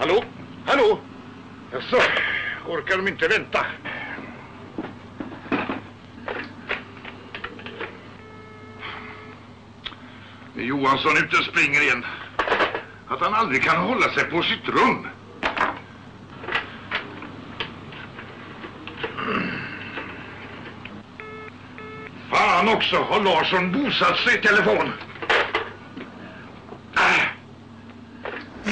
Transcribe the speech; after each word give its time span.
Hallå? 0.00 0.24
Hallå? 0.64 0.98
Jaså, 1.72 1.96
orkar 2.66 2.96
de 2.96 3.08
inte 3.08 3.28
vänta? 3.28 3.66
Är 10.56 10.62
Johansson 10.62 11.16
ute 11.16 11.36
och 11.36 11.44
springer 11.44 11.80
igen. 11.80 12.06
Att 13.08 13.20
han 13.20 13.34
aldrig 13.34 13.62
kan 13.62 13.76
hålla 13.76 14.14
sig 14.14 14.24
på 14.24 14.42
sitt 14.42 14.68
rum. 14.68 15.06
Fan 22.30 22.68
också, 22.68 22.96
har 22.96 23.20
Larsson 23.20 23.72
bosatt 23.72 24.18
sig 24.18 24.38
i 24.38 24.42
telefon? 24.42 24.92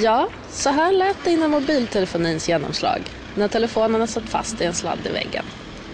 Ja, 0.00 0.28
så 0.48 0.70
här 0.70 0.92
lät 0.92 1.24
det 1.24 1.30
innan 1.30 1.50
mobiltelefonins 1.50 2.48
genomslag. 2.48 3.10
När 3.34 3.48
telefonerna 3.48 4.06
satt 4.06 4.30
fast 4.30 4.60
i 4.60 4.64
en 4.64 4.74
sladd 4.74 5.06
i 5.06 5.10
väggen. 5.10 5.44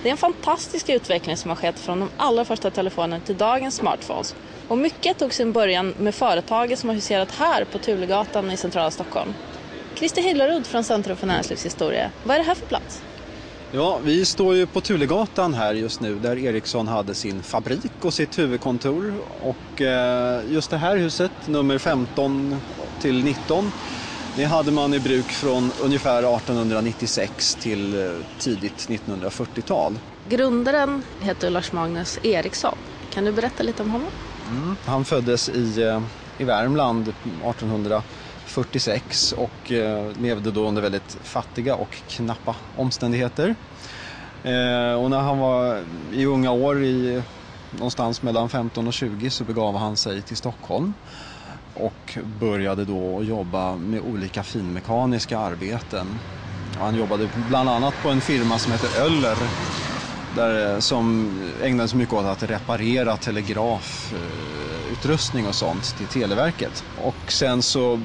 Det 0.02 0.08
är 0.08 0.10
en 0.10 0.16
fantastisk 0.16 0.88
utveckling 0.88 1.36
som 1.36 1.48
har 1.48 1.56
skett 1.56 1.78
från 1.80 2.00
de 2.00 2.10
allra 2.16 2.44
första 2.44 2.70
telefonerna 2.70 3.20
till 3.20 3.36
dagens 3.36 3.76
smartphones. 3.76 4.34
Och 4.68 4.78
mycket 4.78 5.18
tog 5.18 5.34
sin 5.34 5.52
början 5.52 5.94
med 5.96 6.14
företaget 6.14 6.78
som 6.78 6.88
har 6.88 6.94
huserat 6.94 7.30
här 7.30 7.64
på 7.64 7.78
Tulegatan 7.78 8.50
i 8.50 8.56
centrala 8.56 8.90
Stockholm. 8.90 9.34
Christer 9.98 10.22
Hillerud 10.22 10.66
från 10.66 10.84
Centrum 10.84 11.16
för 11.16 11.26
näringslivshistoria. 11.26 12.12
Vad 12.22 12.34
är 12.34 12.38
det 12.38 12.46
här 12.46 12.54
för 12.54 12.66
plats? 12.66 13.04
Ja, 13.70 13.98
vi 13.98 14.26
står 14.26 14.54
ju 14.54 14.66
på 14.66 14.80
Tulegatan 14.80 15.54
här 15.54 15.74
just 15.74 16.00
nu 16.00 16.18
där 16.18 16.38
Ericsson 16.38 16.88
hade 16.88 17.14
sin 17.14 17.42
fabrik 17.42 18.04
och 18.04 18.14
sitt 18.14 18.38
huvudkontor. 18.38 19.18
Och 19.44 19.80
eh, 19.80 20.42
just 20.46 20.70
det 20.70 20.76
här 20.76 20.96
huset, 20.96 21.32
nummer 21.46 21.78
15 21.78 22.62
till 23.04 23.24
19, 23.24 23.70
det 24.36 24.44
hade 24.44 24.72
man 24.72 24.94
i 24.94 25.00
bruk 25.00 25.30
från 25.30 25.72
ungefär 25.82 26.36
1896 26.36 27.54
till 27.54 27.94
eh, 27.94 28.00
tidigt 28.38 28.88
1940-tal. 28.88 29.98
Grundaren 30.28 31.02
heter 31.20 31.50
Lars 31.50 31.72
Magnus 31.72 32.18
Eriksson. 32.22 32.78
Kan 33.10 33.24
du 33.24 33.32
berätta 33.32 33.62
lite 33.62 33.82
om 33.82 33.90
honom? 33.90 34.10
Mm. 34.50 34.76
Han 34.84 35.04
föddes 35.04 35.48
i, 35.48 35.82
eh, 35.82 36.02
i 36.38 36.44
Värmland 36.44 37.08
1846 37.08 39.32
och 39.32 39.72
eh, 39.72 40.12
levde 40.12 40.50
då 40.50 40.68
under 40.68 40.82
väldigt 40.82 41.16
fattiga 41.22 41.74
och 41.74 42.02
knappa 42.08 42.56
omständigheter. 42.76 43.54
Och 44.98 45.10
när 45.10 45.20
han 45.20 45.38
var 45.38 45.84
i 46.12 46.26
unga 46.26 46.50
år, 46.50 46.84
i, 46.84 47.22
någonstans 47.70 48.22
mellan 48.22 48.48
15 48.48 48.86
och 48.86 48.92
20, 48.92 49.30
så 49.30 49.44
begav 49.44 49.76
han 49.76 49.96
sig 49.96 50.22
till 50.22 50.36
Stockholm 50.36 50.94
och 51.74 52.18
började 52.24 52.84
då 52.84 53.22
jobba 53.22 53.76
med 53.76 54.00
olika 54.00 54.42
finmekaniska 54.42 55.38
arbeten. 55.38 56.18
Han 56.78 56.94
jobbade 56.94 57.28
bland 57.34 57.68
annat 57.68 57.94
på 58.02 58.10
en 58.10 58.20
firma 58.20 58.58
som 58.58 58.72
heter 58.72 59.00
Öller 59.00 59.36
där, 60.36 60.74
eh, 60.74 60.80
som 60.80 61.38
ägnade 61.62 61.88
sig 61.88 61.98
mycket 61.98 62.14
åt 62.14 62.24
att 62.24 62.42
reparera 62.42 63.16
telegrafutrustning 63.16 65.46
och 65.46 65.54
sånt 65.54 65.96
till 65.96 66.08
Televerket. 66.08 66.84
Och 66.94 67.32
sen 67.32 67.62
så 67.62 68.04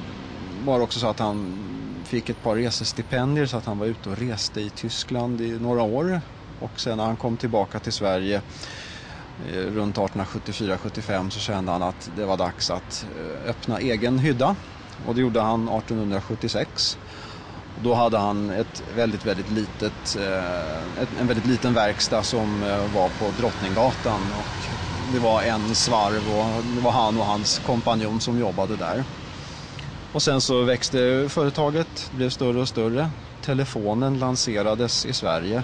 var 0.64 0.78
det 0.78 0.84
också 0.84 1.00
så 1.00 1.06
att 1.06 1.18
han 1.18 2.04
fick 2.08 2.28
ett 2.28 2.42
par 2.42 2.56
resestipendier 2.56 3.46
så 3.46 3.56
att 3.56 3.66
han 3.66 3.78
var 3.78 3.86
ute 3.86 4.08
och 4.08 4.18
reste 4.18 4.60
i 4.60 4.70
Tyskland 4.70 5.40
i 5.40 5.58
några 5.58 5.82
år. 5.82 6.20
Och 6.58 6.80
sen 6.80 6.96
när 6.96 7.04
han 7.04 7.16
kom 7.16 7.36
tillbaka 7.36 7.80
till 7.80 7.92
Sverige 7.92 8.42
Eh, 9.48 9.72
runt 9.72 9.96
1874-75 9.96 11.30
så 11.30 11.40
kände 11.40 11.72
han 11.72 11.82
att 11.82 12.08
det 12.16 12.24
var 12.24 12.36
dags 12.36 12.70
att 12.70 13.04
eh, 13.16 13.50
öppna 13.50 13.78
egen 13.78 14.18
hydda. 14.18 14.56
Och 15.06 15.14
det 15.14 15.20
gjorde 15.20 15.40
han 15.40 15.68
1876. 15.68 16.98
Då 17.82 17.94
hade 17.94 18.18
han 18.18 18.50
ett 18.50 18.82
väldigt, 18.96 19.24
väldigt 19.24 19.50
litet, 19.50 20.16
eh, 20.16 21.20
en 21.20 21.26
väldigt 21.26 21.46
liten 21.46 21.74
verkstad 21.74 22.22
som 22.22 22.60
var 22.92 23.08
på 23.08 23.30
Drottninggatan. 23.30 24.32
Och 24.32 24.68
det 25.12 25.18
var 25.18 25.42
en 25.42 25.74
svarv 25.74 26.28
och 26.28 26.64
det 26.64 26.80
var 26.80 26.90
han 26.90 27.16
och 27.16 27.26
hans 27.26 27.58
kompanjon 27.58 28.20
som 28.20 28.38
jobbade 28.38 28.76
där. 28.76 29.04
Och 30.12 30.22
sen 30.22 30.40
så 30.40 30.62
växte 30.62 31.26
företaget, 31.28 32.10
blev 32.10 32.30
större 32.30 32.60
och 32.60 32.68
större. 32.68 33.10
Telefonen 33.40 34.18
lanserades 34.18 35.06
i 35.06 35.12
Sverige 35.12 35.62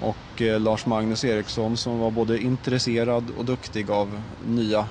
och 0.00 0.42
eh, 0.42 0.60
Lars 0.60 0.86
Magnus 0.86 1.24
Eriksson 1.24 1.76
som 1.76 1.98
var 1.98 2.10
både 2.10 2.38
intresserad 2.38 3.30
och 3.30 3.44
duktig 3.44 3.90
av 3.90 4.22
nya 4.46 4.88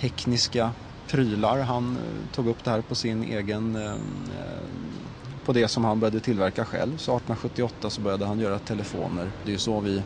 tekniska 0.00 0.70
prylar. 1.06 1.58
Han 1.58 1.96
eh, 1.96 2.30
tog 2.34 2.48
upp 2.48 2.64
det 2.64 2.70
här 2.70 2.82
på 2.82 2.94
sin 2.94 3.22
egen, 3.22 3.76
eh, 3.76 3.94
på 5.44 5.52
det 5.52 5.68
som 5.68 5.84
han 5.84 6.00
började 6.00 6.20
tillverka 6.20 6.64
själv. 6.64 6.96
Så 6.96 7.16
1878 7.16 7.90
så 7.90 8.00
började 8.00 8.26
han 8.26 8.38
göra 8.38 8.58
telefoner. 8.58 9.32
Det 9.42 9.50
är 9.50 9.52
ju 9.52 9.58
så 9.58 9.80
vi 9.80 10.02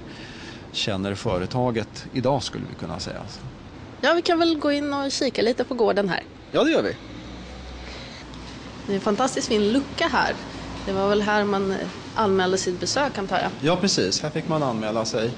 känner 0.73 1.15
företaget 1.15 2.07
idag 2.13 2.43
skulle 2.43 2.67
vi 2.67 2.75
kunna 2.75 3.01
säga. 3.01 3.23
Ja, 4.01 4.13
vi 4.15 4.23
kan 4.23 4.39
väl 4.39 4.59
gå 4.59 4.73
in 4.73 4.93
och 4.95 5.13
kika 5.13 5.43
lite 5.43 5.65
på 5.65 5.75
gården 5.75 6.09
här. 6.09 6.23
Ja, 6.51 6.65
det 6.65 6.71
gör 6.71 6.83
vi. 6.83 6.97
Det 8.87 8.93
är 8.93 8.95
en 8.95 9.01
fantastiskt 9.01 9.49
fin 9.49 9.73
lucka 9.73 10.09
här. 10.13 10.35
Det 10.87 10.93
var 10.93 11.09
väl 11.09 11.23
här 11.23 11.45
man 11.45 11.77
anmälde 12.15 12.59
sitt 12.59 12.81
besök 12.81 13.19
antar 13.19 13.39
jag? 13.39 13.51
Ja 13.61 13.77
precis, 13.77 14.23
här 14.23 14.31
fick 14.31 14.49
man 14.49 14.63
anmäla 14.63 15.05
sig. 15.05 15.33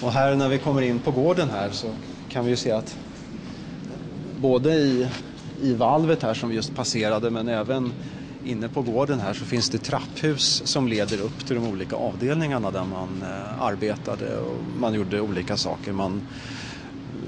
Och 0.00 0.12
här 0.12 0.34
när 0.34 0.48
vi 0.48 0.58
kommer 0.58 0.82
in 0.82 1.00
på 1.00 1.10
gården 1.10 1.50
här 1.50 1.70
så 1.70 1.94
kan 2.28 2.44
vi 2.44 2.50
ju 2.50 2.56
se 2.56 2.70
att 2.70 2.96
både 4.36 4.72
i, 4.72 5.08
i 5.60 5.74
valvet 5.74 6.22
här 6.22 6.34
som 6.34 6.48
vi 6.48 6.54
just 6.54 6.74
passerade 6.74 7.30
men 7.30 7.48
även 7.48 7.92
inne 8.42 8.68
på 8.68 8.82
gården 8.82 9.20
här 9.20 9.34
så 9.34 9.44
finns 9.44 9.70
det 9.70 9.78
trapphus 9.78 10.62
som 10.66 10.88
leder 10.88 11.18
upp 11.20 11.46
till 11.46 11.56
de 11.56 11.68
olika 11.68 11.96
avdelningarna 11.96 12.70
där 12.70 12.84
man 12.84 13.22
eh, 13.22 13.62
arbetade 13.62 14.38
och 14.38 14.64
man 14.64 14.94
gjorde 14.94 15.20
olika 15.20 15.56
saker. 15.56 15.92
Man 15.92 16.22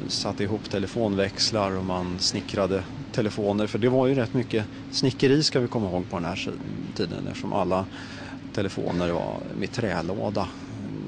satte 0.08 0.42
ihop 0.42 0.70
telefonväxlar 0.70 1.70
och 1.70 1.84
man 1.84 2.20
snickrade 2.20 2.84
telefoner. 3.16 3.66
För 3.66 3.78
det 3.78 3.88
var 3.88 4.06
ju 4.06 4.14
rätt 4.14 4.34
mycket 4.34 4.66
snickeri 4.90 5.42
ska 5.42 5.60
vi 5.60 5.68
komma 5.68 5.86
ihåg 5.86 6.08
på 6.08 6.16
den 6.16 6.24
här 6.24 6.52
tiden 6.94 7.26
eftersom 7.26 7.52
alla 7.52 7.86
telefoner 8.52 9.10
var 9.10 9.42
med 9.54 9.72
trälåda 9.72 10.48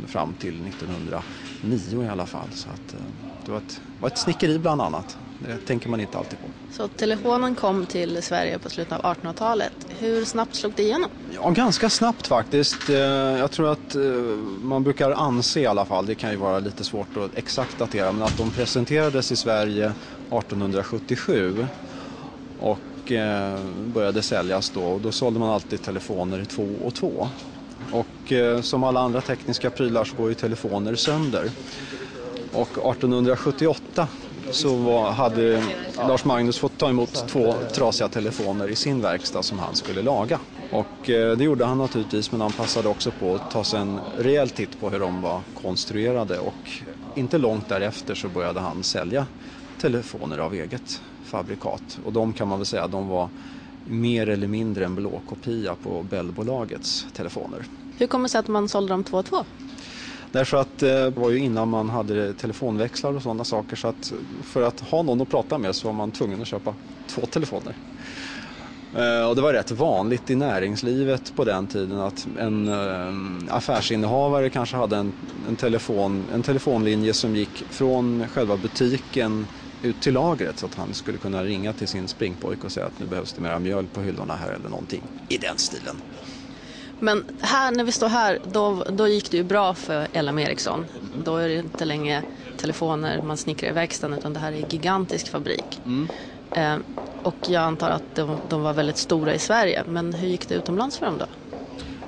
fram 0.07 0.35
till 0.35 0.67
1909 0.69 2.05
i 2.05 2.09
alla 2.09 2.27
fall. 2.27 2.53
Så 2.53 2.71
att, 2.71 2.95
eh, 2.95 3.01
det 3.45 3.51
var 3.51 3.59
ett, 3.59 3.81
var 3.99 4.09
ett 4.09 4.19
snickeri 4.19 4.59
bland 4.59 4.83
annat. 4.83 5.19
Det 5.39 5.59
tänker 5.59 5.89
man 5.89 6.01
inte 6.01 6.19
alltid 6.19 6.41
på. 6.41 6.51
Så 6.71 6.89
telefonen 6.89 7.55
kom 7.55 7.87
till 7.87 8.23
Sverige 8.23 8.59
på 8.59 8.71
slutet 8.71 8.93
av 8.93 9.15
1800-talet. 9.15 9.87
Hur 9.89 10.25
snabbt 10.25 10.55
slog 10.55 10.73
det 10.75 10.83
igenom? 10.83 11.11
Ja, 11.33 11.51
ganska 11.51 11.91
snabbt 11.91 12.27
faktiskt. 12.27 12.89
Eh, 12.89 12.97
jag 13.43 13.51
tror 13.51 13.73
att 13.73 13.95
eh, 13.95 14.03
man 14.63 14.85
brukar 14.85 15.11
anse 15.11 15.61
i 15.61 15.67
alla 15.67 15.85
fall, 15.85 16.07
det 16.07 16.15
kan 16.15 16.31
ju 16.31 16.37
vara 16.37 16.59
lite 16.59 16.85
svårt 16.85 17.17
att 17.17 17.35
exakt 17.35 17.79
datera, 17.79 18.13
men 18.13 18.23
att 18.23 18.37
de 18.37 18.51
presenterades 18.51 19.33
i 19.33 19.37
Sverige 19.37 19.85
1877 19.85 21.69
och 22.59 23.13
eh, 23.13 23.65
började 23.95 24.23
säljas 24.23 24.71
då. 24.71 24.83
Och 24.83 25.01
då 25.01 25.13
sålde 25.13 25.41
man 25.41 25.49
alltid 25.51 25.83
telefoner 25.83 26.45
två 26.45 26.69
och 26.85 26.95
två. 26.95 27.29
Och 27.93 28.33
eh, 28.33 28.61
som 28.61 28.85
alla 28.85 29.01
andra 29.01 29.21
tekniska 29.21 29.71
prylar 29.71 30.05
så 30.05 30.17
går 30.17 30.29
ju 30.29 30.35
telefoner 30.35 30.95
sönder. 30.95 31.51
Och 32.53 32.69
1878 32.69 34.09
så 34.51 34.77
var, 34.77 35.11
hade 35.11 35.63
Lars 35.97 36.25
Magnus 36.25 36.59
fått 36.59 36.79
ta 36.79 36.89
emot 36.89 37.29
två 37.29 37.55
trasiga 37.75 38.09
telefoner 38.09 38.69
i 38.69 38.77
sin 38.77 39.03
verkstad 39.03 39.43
som 39.43 39.59
han 39.59 39.75
skulle 39.75 40.03
laga. 40.03 40.41
Och 40.73 41.11
eh, 41.11 41.37
det 41.37 41.45
gjorde 41.45 41.65
han 41.65 41.79
naturligtvis 41.79 42.33
men 42.33 42.41
han 42.41 42.53
passade 42.53 42.89
också 42.89 43.11
på 43.11 43.35
att 43.35 43.51
ta 43.51 43.65
sig 43.65 43.81
en 43.81 44.01
rejäl 44.19 44.51
titt 44.51 44.81
på 44.81 44.91
hur 44.91 45.01
de 45.01 45.23
var 45.23 45.41
konstruerade 45.55 46.39
och 46.39 46.71
inte 47.15 47.39
långt 47.39 47.69
därefter 47.69 48.15
så 48.15 48.29
började 48.29 48.61
han 48.61 48.83
sälja 48.83 49.27
telefoner 49.79 50.39
av 50.39 50.55
eget 50.55 51.03
fabrikat. 51.23 51.99
Och 52.05 52.13
de 52.13 52.33
kan 52.33 52.49
man 52.49 52.59
väl 52.59 52.67
säga 52.67 52.89
de 52.89 53.09
var 53.09 53.29
mer 53.85 54.29
eller 54.29 54.47
mindre 54.47 54.85
en 54.85 54.95
blåkopia 54.95 55.75
på 55.75 56.03
Bellbolagets 56.03 57.07
telefoner. 57.13 57.65
Hur 57.99 58.07
kommer 58.07 58.23
det 58.23 58.29
sig 58.29 58.39
att 58.39 58.49
man 58.49 58.69
sålde 58.69 58.93
dem 58.93 59.05
två 59.05 59.17
och 59.17 59.27
två? 59.27 59.45
Därför 60.31 60.57
att 60.57 60.83
eh, 60.83 60.89
det 60.89 61.11
var 61.11 61.31
ju 61.31 61.39
innan 61.39 61.69
man 61.69 61.89
hade 61.91 62.35
telefonväxlar 62.35 63.13
och 63.13 63.23
sådana 63.23 63.45
saker 63.45 63.77
så 63.77 63.89
att 63.89 64.13
för 64.43 64.63
att 64.63 64.81
ha 64.81 65.03
någon 65.03 65.21
att 65.21 65.29
prata 65.29 65.59
med 65.59 65.75
så 65.77 65.89
var 65.89 65.93
man 65.93 66.13
tvungen 66.13 66.43
att 66.43 66.49
köpa 66.49 66.75
två 67.07 67.27
telefoner. 67.27 67.77
Eh, 68.93 69.29
och 69.29 69.37
det 69.37 69.43
var 69.43 69.53
rätt 69.53 69.71
vanligt 69.71 70.31
i 70.31 70.35
näringslivet 70.35 71.35
på 71.35 71.45
den 71.45 71.67
tiden 71.67 71.99
att 72.01 72.27
en 72.39 72.69
eh, 72.69 73.55
affärsinnehavare 73.57 74.51
kanske 74.51 74.77
hade 74.77 74.97
en, 74.97 75.13
en, 75.49 75.57
telefon, 75.57 76.31
en 76.33 76.43
telefonlinje 76.43 77.15
som 77.15 77.37
gick 77.37 77.63
från 77.71 78.29
själva 78.29 78.57
butiken 78.57 79.47
ut 79.83 80.01
till 80.01 80.15
lagret 80.15 80.59
så 80.59 80.67
att 80.67 80.75
han 80.75 80.95
skulle 80.95 81.19
kunna 81.19 81.45
ringa 81.45 81.73
till 81.73 81.89
sin 81.89 82.09
springpojk 82.09 82.65
och 82.65 82.73
säga 82.73 82.87
att 82.87 82.99
nu 82.99 83.07
behövs 83.07 83.33
det 83.33 83.41
mera 83.41 83.59
mjöl 83.59 83.89
på 83.89 84.03
hyllorna 84.03 84.37
här 84.37 84.53
eller 84.53 84.69
någonting 84.69 85.11
i 85.29 85.39
den 85.39 85.59
stilen. 85.59 86.01
Men 86.99 87.25
här, 87.41 87.71
när 87.71 87.85
vi 87.85 87.93
står 87.93 88.09
här, 88.09 88.39
då, 88.43 88.85
då 88.85 89.09
gick 89.09 89.31
det 89.31 89.37
ju 89.37 89.43
bra 89.43 89.75
för 89.75 90.23
LM 90.23 90.39
Ericsson. 90.39 90.89
Då 91.25 91.37
är 91.37 91.49
det 91.49 91.55
inte 91.55 91.85
längre 91.85 92.25
telefoner 92.57 93.21
man 93.21 93.37
snickrar 93.37 93.71
i 93.71 93.73
verkstaden 93.73 94.17
utan 94.17 94.33
det 94.33 94.41
här 94.41 94.53
är 94.53 94.57
en 94.57 94.69
gigantisk 94.69 95.29
fabrik. 95.29 95.81
Mm. 95.85 96.09
Eh, 96.53 96.79
och 97.23 97.49
jag 97.49 97.63
antar 97.63 97.91
att 97.91 98.15
de, 98.15 98.41
de 98.45 98.63
var 98.63 98.73
väldigt 98.73 98.97
stora 98.97 99.35
i 99.35 99.39
Sverige. 99.39 99.85
Men 99.87 100.13
hur 100.13 100.29
gick 100.29 100.49
det 100.49 100.55
utomlands 100.55 100.99
för 100.99 101.07
dem 101.07 101.19
då? 101.19 101.27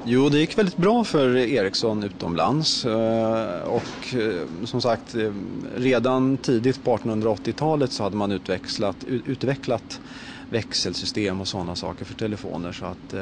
Jo, 0.05 0.29
det 0.29 0.39
gick 0.39 0.59
väldigt 0.59 0.77
bra 0.77 1.05
för 1.05 1.37
Ericsson 1.37 2.05
utomlands 2.05 2.85
eh, 2.85 3.61
och 3.63 4.15
eh, 4.15 4.65
som 4.65 4.81
sagt 4.81 5.15
eh, 5.15 5.33
redan 5.77 6.39
tidigt 6.39 6.85
på 6.85 6.97
1880-talet 6.97 7.93
så 7.93 8.03
hade 8.03 8.17
man 8.17 8.33
utvecklat, 8.33 9.05
utvecklat 9.05 10.01
växelsystem 10.49 11.41
och 11.41 11.49
sådana 11.49 11.77
saker 11.77 12.05
för 12.05 12.15
telefoner 12.15 12.73
så 12.73 12.85
att 12.85 13.15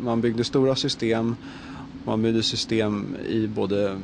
man 0.00 0.20
byggde 0.20 0.44
stora 0.44 0.76
system, 0.76 1.36
man 2.04 2.22
byggde 2.22 2.42
system 2.42 3.16
i 3.28 3.46
både 3.46 4.00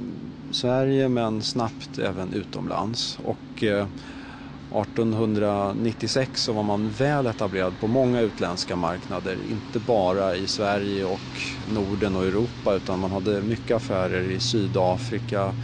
Sverige 0.50 1.08
men 1.08 1.42
snabbt 1.42 1.98
även 1.98 2.32
utomlands 2.32 3.18
och 3.22 3.64
1896 4.80 6.42
så 6.42 6.52
var 6.52 6.62
man 6.62 6.90
väl 6.90 7.26
etablerad 7.26 7.78
på 7.78 7.86
många 7.86 8.20
utländska 8.20 8.76
marknader, 8.76 9.44
inte 9.50 9.80
bara 9.80 10.36
i 10.36 10.46
Sverige 10.46 11.04
och 11.04 11.40
Norden 11.64 12.16
och 12.16 12.24
Europa 12.24 12.74
utan 12.74 12.98
man 12.98 13.12
hade 13.12 13.42
mycket 13.42 13.76
affärer 13.76 14.30
i 14.30 14.40
Sydafrika, 14.40 15.54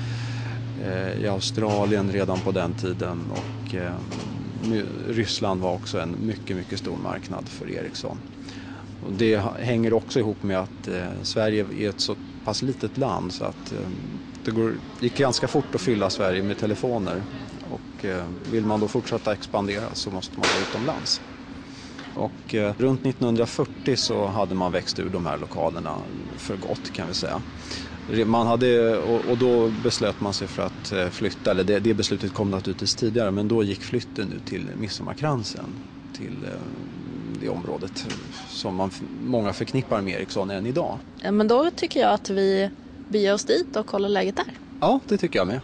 eh, 0.75 1.12
i 1.12 1.29
Australien 1.29 2.12
redan 2.12 2.43
på 2.43 2.53
den 2.53 2.75
tiden 2.75 3.31
och 3.31 3.75
eh, 3.75 4.00
Ryssland 5.06 5.61
var 5.61 5.73
också 5.73 5.99
en 5.99 6.26
mycket, 6.26 6.56
mycket 6.56 6.79
stor 6.79 6.97
marknad 6.97 7.49
för 7.49 7.70
Ericsson. 7.70 8.23
Och 9.00 9.12
det 9.12 9.37
hänger 9.59 9.93
också 9.93 10.19
ihop 10.19 10.43
med 10.43 10.61
att 10.61 10.88
eh, 10.88 11.23
Sverige 11.23 11.67
är 11.75 11.88
ett 11.88 12.00
så 12.00 12.17
pass 12.44 12.62
litet 12.62 12.97
land 12.97 13.32
så 13.32 13.44
att 13.44 13.73
det 14.43 14.50
går, 14.50 14.81
gick 14.99 15.17
ganska 15.17 15.49
fort 15.49 15.75
att 15.75 15.81
fylla 15.81 16.11
Sverige 16.11 16.43
med 16.43 16.59
telefoner 16.59 17.25
och 17.73 18.05
eh, 18.05 18.29
vill 18.47 18.65
man 18.65 18.81
då 18.81 18.89
fortsätta 18.89 19.33
expandera 19.33 19.95
så 19.95 20.11
måste 20.11 20.41
man 20.41 20.49
gå 20.51 20.61
utomlands. 20.61 21.21
Och 22.15 22.55
eh, 22.55 22.75
runt 22.79 23.07
1940 23.07 23.97
så 23.97 24.27
hade 24.27 24.55
man 24.55 24.73
växt 24.73 24.99
ur 24.99 25.11
de 25.11 25.27
här 25.27 25.39
lokalerna 25.39 25.97
för 26.37 26.57
gott 26.57 26.91
kan 26.93 27.09
vi 27.09 27.15
säga. 27.15 27.43
Man 28.27 28.47
hade, 28.47 28.99
och 28.99 29.39
då 29.39 29.69
beslöt 29.71 30.21
man 30.21 30.35
sig 30.35 30.49
för 30.49 30.63
att 30.63 30.93
eh, 30.93 31.09
flytta, 31.09 31.51
eller 31.51 31.65
det, 31.65 31.81
det 31.81 31.95
beslutet 31.95 32.33
kom 32.33 32.51
naturligtvis 32.51 32.95
tidigare, 32.95 33.31
men 33.31 33.49
då 33.49 33.63
gick 33.63 33.83
flytten 33.83 34.29
nu 34.29 34.39
till 34.41 34.71
Midsommarkransen, 34.77 35.79
till 36.13 36.47
det 37.41 37.49
området 37.49 38.07
som 38.47 38.75
man, 38.75 38.91
många 39.21 39.53
förknippar 39.53 40.01
med 40.01 40.15
Ericsson 40.15 40.51
än 40.51 40.67
idag. 40.67 40.99
Men 41.31 41.49
då 41.49 41.71
tycker 41.71 42.01
jag 42.01 42.13
att 42.13 42.31
vi 42.31 42.71
beger 43.09 43.35
oss 43.35 43.45
dit 43.45 43.77
och 43.77 43.87
kollar 43.87 44.09
läget 44.09 44.37
där. 44.37 44.55
Ja, 44.81 45.01
det 45.09 45.19
tycker 45.19 45.39
jag 45.39 45.47
med. 45.47 45.61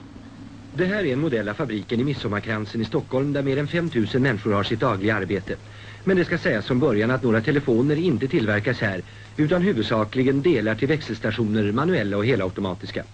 Det 0.79 0.87
här 0.87 1.05
är 1.05 1.13
en 1.13 1.19
modell 1.19 1.49
av 1.49 1.55
fabriken 1.55 2.01
i 2.01 2.05
Midsommarkransen 2.05 2.81
i 2.81 2.85
Stockholm 2.85 3.33
där 3.33 3.43
mer 3.43 3.57
än 3.59 3.69
5000 3.69 4.23
människor 4.23 4.53
har 4.53 4.63
sitt 4.63 4.81
dagliga 4.81 5.15
arbete. 5.15 5.57
Men 6.05 6.17
det 6.17 6.25
ska 6.25 6.39
sägas 6.39 6.67
från 6.67 6.79
början 6.81 7.11
att 7.11 7.23
några 7.23 7.41
telefoner 7.41 7.97
inte 7.97 8.29
tillverkas 8.29 8.81
här 8.81 9.03
utan 9.37 9.63
huvudsakligen 9.63 10.43
delar 10.43 10.75
till 10.75 10.89
växelstationer, 10.89 11.73
manuella 11.73 12.17
och 12.17 12.27
helautomatiska. 12.27 13.05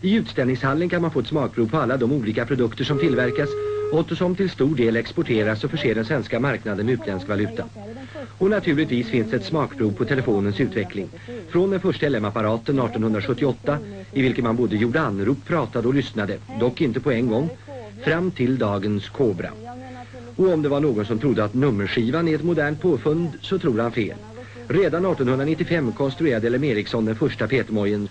I 0.00 0.14
utställningshallen 0.14 0.88
kan 0.88 1.02
man 1.02 1.10
få 1.10 1.20
ett 1.20 1.26
smakprov 1.26 1.70
på 1.70 1.76
alla 1.78 1.96
de 1.96 2.12
olika 2.12 2.46
produkter 2.46 2.84
som 2.84 2.98
tillverkas 2.98 3.73
och 3.94 4.18
som 4.18 4.36
till 4.36 4.50
stor 4.50 4.76
del 4.76 4.96
exporteras 4.96 5.64
och 5.64 5.70
förser 5.70 5.94
den 5.94 6.04
svenska 6.04 6.40
marknaden 6.40 6.86
med 6.86 6.92
utländsk 6.92 7.28
valuta. 7.28 7.64
Och 8.38 8.50
naturligtvis 8.50 9.08
finns 9.08 9.32
ett 9.32 9.44
smakprov 9.44 9.92
på 9.92 10.04
telefonens 10.04 10.60
utveckling. 10.60 11.08
Från 11.50 11.70
den 11.70 11.80
första 11.80 12.08
LM-apparaten 12.08 12.78
1878 12.78 13.78
i 14.12 14.22
vilken 14.22 14.44
man 14.44 14.56
både 14.56 14.76
gjorde 14.76 15.00
anrop, 15.00 15.44
pratade 15.46 15.88
och 15.88 15.94
lyssnade, 15.94 16.38
dock 16.60 16.80
inte 16.80 17.00
på 17.00 17.12
en 17.12 17.28
gång, 17.28 17.50
fram 18.04 18.30
till 18.30 18.58
dagens 18.58 19.08
Cobra. 19.08 19.50
Och 20.36 20.52
om 20.52 20.62
det 20.62 20.68
var 20.68 20.80
någon 20.80 21.06
som 21.06 21.18
trodde 21.18 21.44
att 21.44 21.54
nummerskivan 21.54 22.28
är 22.28 22.34
ett 22.34 22.44
modernt 22.44 22.80
påfund 22.82 23.28
så 23.40 23.58
tror 23.58 23.78
han 23.78 23.92
fel. 23.92 24.16
Redan 24.68 25.04
1895 25.04 25.92
konstruerade 25.92 26.50
LM 26.50 26.64
Ericsson 26.64 27.04
den 27.04 27.16
första 27.16 27.48
petmojen. 27.48 28.08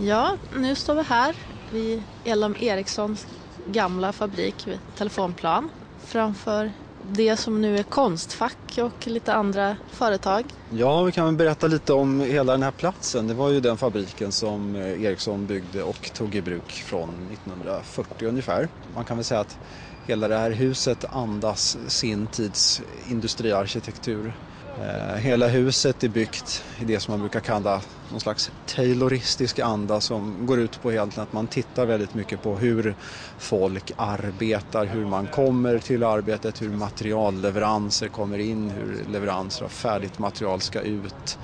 Ja, 0.00 0.36
nu 0.56 0.74
står 0.74 0.94
vi 0.94 1.02
här 1.02 1.36
vid 1.70 2.02
LM 2.24 2.56
Ericssons 2.60 3.26
gamla 3.66 4.12
fabrik 4.12 4.66
vid 4.66 4.80
Telefonplan 4.94 5.70
framför 6.04 6.72
det 7.02 7.36
som 7.36 7.60
nu 7.60 7.78
är 7.78 7.82
Konstfack 7.82 8.78
och 8.78 9.06
lite 9.06 9.34
andra 9.34 9.76
företag. 9.90 10.44
Ja, 10.68 11.02
vi 11.02 11.12
kan 11.12 11.26
väl 11.26 11.34
berätta 11.34 11.66
lite 11.66 11.92
om 11.92 12.20
hela 12.20 12.52
den 12.52 12.62
här 12.62 12.70
platsen. 12.70 13.26
Det 13.26 13.34
var 13.34 13.50
ju 13.50 13.60
den 13.60 13.76
fabriken 13.76 14.32
som 14.32 14.76
eh, 14.76 15.02
Ericsson 15.02 15.46
byggde 15.46 15.82
och 15.82 16.10
tog 16.14 16.34
i 16.34 16.42
bruk 16.42 16.72
från 16.72 17.30
1940 17.32 18.28
ungefär. 18.28 18.68
Man 18.94 19.04
kan 19.04 19.16
väl 19.16 19.24
säga 19.24 19.40
att 19.40 19.58
hela 20.02 20.28
det 20.28 20.36
här 20.36 20.50
huset 20.50 21.04
andas 21.10 21.76
sin 21.88 22.28
tids 22.28 22.80
industriarkitektur. 23.04 24.34
Eh, 24.76 25.16
hela 25.16 25.48
huset 25.48 26.04
är 26.04 26.08
byggt 26.08 26.62
i 26.78 26.84
det 26.84 27.00
som 27.00 27.12
man 27.12 27.20
brukar 27.20 27.40
kalla 27.40 27.82
någon 28.08 28.20
slags 28.20 28.50
tayloristisk 28.64 29.58
anda 29.58 30.00
som 30.00 30.46
går 30.46 30.60
ut 30.60 30.80
på 30.80 30.92
egentligen 30.92 31.22
att 31.24 31.32
man 31.32 31.48
tittar 31.48 31.86
väldigt 31.86 32.14
mycket 32.14 32.42
på 32.42 32.58
hur 32.58 32.96
folk 33.38 33.90
arbetar, 33.96 34.86
hur 34.86 35.06
man 35.06 35.28
kommer 35.28 35.78
till 35.78 36.02
arbetet, 36.02 36.62
hur 36.62 36.70
materialleveranser 36.70 38.08
kommer 38.08 38.38
in, 38.38 38.70
hur 38.70 39.04
leveranser 39.04 39.64
av 39.64 39.68
färdigt 39.68 40.18
material 40.18 40.60
ska 40.60 40.80
ut. 40.80 41.38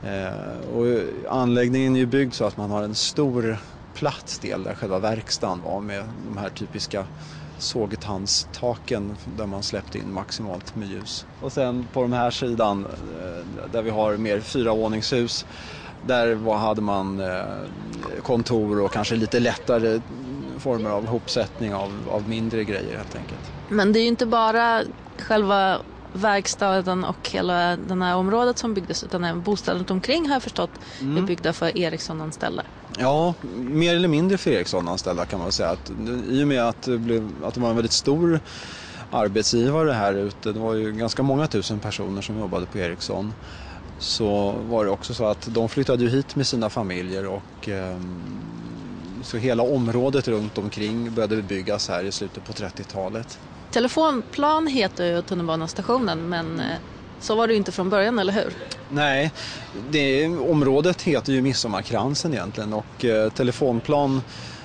Eh, 0.00 0.58
och 0.58 0.86
anläggningen 1.28 1.96
är 1.96 2.00
ju 2.00 2.06
byggd 2.06 2.34
så 2.34 2.44
att 2.44 2.56
man 2.56 2.70
har 2.70 2.82
en 2.82 2.94
stor 2.94 3.58
platt 3.94 4.38
del 4.42 4.62
där 4.62 4.74
själva 4.74 4.98
verkstaden 4.98 5.60
var 5.60 5.80
med 5.80 6.04
de 6.04 6.36
här 6.36 6.50
typiska 6.50 7.06
sågtandstaken 7.58 9.16
där 9.24 9.46
man 9.46 9.62
släppte 9.62 9.98
in 9.98 10.12
maximalt 10.12 10.74
med 10.74 10.88
ljus. 10.88 11.26
Och 11.40 11.52
sen 11.52 11.88
på 11.88 12.02
den 12.02 12.12
här 12.12 12.30
sidan 12.30 12.84
eh, 12.86 13.68
där 13.68 13.82
vi 13.82 13.90
har 13.90 14.16
mer 14.16 14.40
fyravåningshus 14.40 15.46
där 16.00 16.56
hade 16.56 16.80
man 16.80 17.20
eh, 17.20 18.22
kontor 18.22 18.80
och 18.80 18.92
kanske 18.92 19.16
lite 19.16 19.40
lättare 19.40 20.00
former 20.58 20.90
av 20.90 21.06
hopsättning 21.06 21.74
av, 21.74 22.08
av 22.08 22.28
mindre 22.28 22.64
grejer 22.64 22.96
helt 22.96 23.16
enkelt. 23.16 23.52
Men 23.68 23.92
det 23.92 23.98
är 23.98 24.02
ju 24.02 24.08
inte 24.08 24.26
bara 24.26 24.82
själva 25.22 25.82
verkstaden 26.14 27.04
och 27.04 27.28
hela 27.32 27.76
det 27.76 28.04
här 28.04 28.16
området 28.16 28.58
som 28.58 28.74
byggdes 28.74 29.04
utan 29.04 29.24
även 29.24 29.42
bostäder 29.42 29.92
omkring 29.92 30.26
har 30.26 30.34
jag 30.34 30.42
förstått 30.42 30.78
mm. 31.00 31.16
är 31.16 31.26
byggda 31.26 31.52
för 31.52 31.78
Ericsson-anställda. 31.78 32.62
Ja, 32.98 33.34
mer 33.42 33.96
eller 33.96 34.08
mindre 34.08 34.38
för 34.38 34.50
Ericsson-anställda 34.50 35.26
kan 35.26 35.40
man 35.40 35.52
säga. 35.52 35.70
Att, 35.70 35.90
I 36.28 36.42
och 36.44 36.48
med 36.48 36.62
att 36.62 36.82
det, 36.82 36.98
blev, 36.98 37.44
att 37.44 37.54
det 37.54 37.60
var 37.60 37.70
en 37.70 37.76
väldigt 37.76 37.92
stor 37.92 38.40
arbetsgivare 39.10 39.92
här 39.92 40.14
ute, 40.14 40.52
det 40.52 40.58
var 40.58 40.74
ju 40.74 40.92
ganska 40.92 41.22
många 41.22 41.46
tusen 41.46 41.80
personer 41.80 42.22
som 42.22 42.38
jobbade 42.38 42.66
på 42.66 42.78
Ericsson, 42.78 43.34
så 43.98 44.52
var 44.52 44.84
det 44.84 44.90
också 44.90 45.14
så 45.14 45.24
att 45.24 45.46
de 45.50 45.68
flyttade 45.68 46.08
hit 46.08 46.36
med 46.36 46.46
sina 46.46 46.70
familjer 46.70 47.26
och 47.26 47.68
eh, 47.68 48.00
så 49.22 49.36
hela 49.36 49.62
området 49.62 50.28
runt 50.28 50.58
omkring 50.58 51.14
började 51.14 51.42
byggas 51.42 51.88
här 51.88 52.04
i 52.04 52.12
slutet 52.12 52.44
på 52.44 52.52
30-talet. 52.52 53.38
Telefonplan 53.74 54.66
heter 54.66 55.04
ju 55.04 55.22
tunnelbanestationen 55.22 56.28
men 56.28 56.60
eh, 56.60 56.78
så 57.20 57.34
var 57.34 57.48
det 57.48 57.54
inte 57.54 57.72
från 57.72 57.90
början, 57.90 58.18
eller 58.18 58.32
hur? 58.32 58.52
Nej, 58.88 59.32
det, 59.90 60.28
området 60.28 61.02
heter 61.02 61.32
ju 61.32 61.42
Midsommarkransen 61.42 62.34
egentligen 62.34 62.72
och 62.72 63.04
eh, 63.04 63.30
telefonplan 63.30 64.22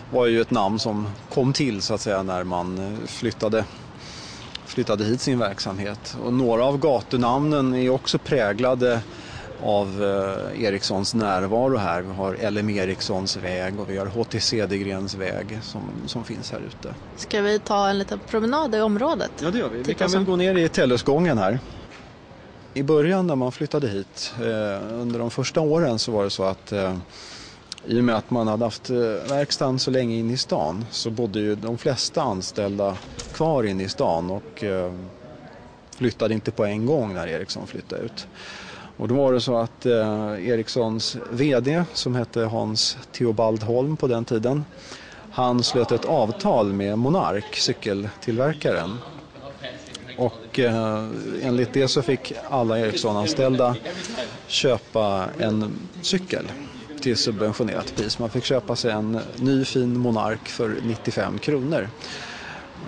var 0.09 0.25
ju 0.25 0.41
ett 0.41 0.51
namn 0.51 0.79
som 0.79 1.09
kom 1.29 1.53
till 1.53 1.81
så 1.81 1.93
att 1.93 2.01
säga 2.01 2.23
när 2.23 2.43
man 2.43 2.77
eh, 2.77 3.07
flyttade, 3.07 3.65
flyttade 4.65 5.05
hit 5.05 5.21
sin 5.21 5.39
verksamhet. 5.39 6.15
Och 6.21 6.33
några 6.33 6.65
av 6.65 6.77
gatunamnen 6.77 7.73
är 7.73 7.89
också 7.89 8.19
präglade 8.19 9.01
av 9.63 10.03
eh, 10.03 10.63
Ericssons 10.63 11.13
närvaro 11.13 11.77
här. 11.77 12.01
Vi 12.01 12.13
har 12.13 12.51
LM 12.51 12.69
Ericssons 12.69 13.37
väg 13.37 13.79
och 13.79 13.89
vi 13.89 13.97
har 13.97 14.05
HT 14.05 14.39
Cedergrens 14.39 15.15
väg 15.15 15.59
som, 15.63 15.81
som 16.05 16.23
finns 16.23 16.51
här 16.51 16.59
ute. 16.59 16.95
Ska 17.15 17.41
vi 17.41 17.59
ta 17.59 17.89
en 17.89 17.97
liten 17.97 18.19
promenad 18.19 18.75
i 18.75 18.79
området? 18.81 19.31
Ja 19.41 19.51
det 19.51 19.57
gör 19.57 19.69
vi. 19.69 19.83
Vi 19.83 19.93
kan 19.93 20.11
väl 20.11 20.23
gå 20.23 20.35
ner 20.35 20.55
i 20.55 20.69
Tellusgången 20.69 21.37
här. 21.37 21.59
I 22.73 22.83
början 22.83 23.27
när 23.27 23.35
man 23.35 23.51
flyttade 23.51 23.87
hit, 23.87 24.33
eh, 24.37 24.93
under 24.93 25.19
de 25.19 25.31
första 25.31 25.61
åren 25.61 25.99
så 25.99 26.11
var 26.11 26.23
det 26.23 26.29
så 26.29 26.43
att 26.43 26.71
eh, 26.71 26.97
i 27.85 27.99
och 27.99 28.03
med 28.03 28.15
att 28.15 28.31
man 28.31 28.47
hade 28.47 28.65
haft 28.65 28.89
eh, 28.89 28.97
verkstaden 29.29 29.79
så 29.79 29.91
länge 29.91 30.15
in 30.15 30.31
i 30.31 30.37
stan 30.37 30.85
så 30.91 31.09
bodde 31.09 31.39
ju 31.39 31.55
de 31.55 31.77
flesta 31.77 32.21
anställda 32.21 32.97
kvar 33.33 33.63
in 33.63 33.81
i 33.81 33.89
stan 33.89 34.29
och 34.29 34.63
eh, 34.63 34.93
flyttade 35.97 36.33
inte 36.33 36.51
på 36.51 36.65
en 36.65 36.85
gång 36.85 37.13
när 37.13 37.27
Ericsson 37.27 37.67
flyttade 37.67 38.01
ut. 38.01 38.27
Och 39.00 39.08
då 39.08 39.15
var 39.15 39.34
det 39.34 39.41
så 39.41 39.58
att 39.58 39.86
eh, 39.86 40.50
Ericssons 40.50 41.18
VD 41.32 41.84
som 41.94 42.15
hette 42.15 42.41
Hans 42.41 42.98
Theobald 43.12 43.63
Holm 43.63 43.98
på 43.98 44.08
den 44.08 44.25
tiden 44.25 44.65
han 45.32 45.63
slöt 45.63 45.91
ett 45.91 46.06
avtal 46.06 46.74
med 46.74 46.98
Monark, 46.98 47.56
cykeltillverkaren 47.56 48.98
och 50.18 50.60
eh, 50.60 51.10
enligt 51.41 51.74
det 51.74 51.88
så 51.88 52.01
fick 52.01 52.34
alla 52.50 52.79
Ericsson-anställda 52.79 53.75
köpa 54.48 55.25
en 55.39 55.74
cykel 56.01 56.51
till 57.01 57.18
subventionerat 57.18 57.96
pris. 57.96 58.20
Man 58.20 58.29
fick 58.29 58.44
köpa 58.44 58.75
sig 58.75 58.91
en 58.91 59.20
ny 59.36 59.65
fin 59.65 60.00
Monark 60.00 60.48
för 60.48 60.77
95 60.84 61.39
kronor. 61.39 61.89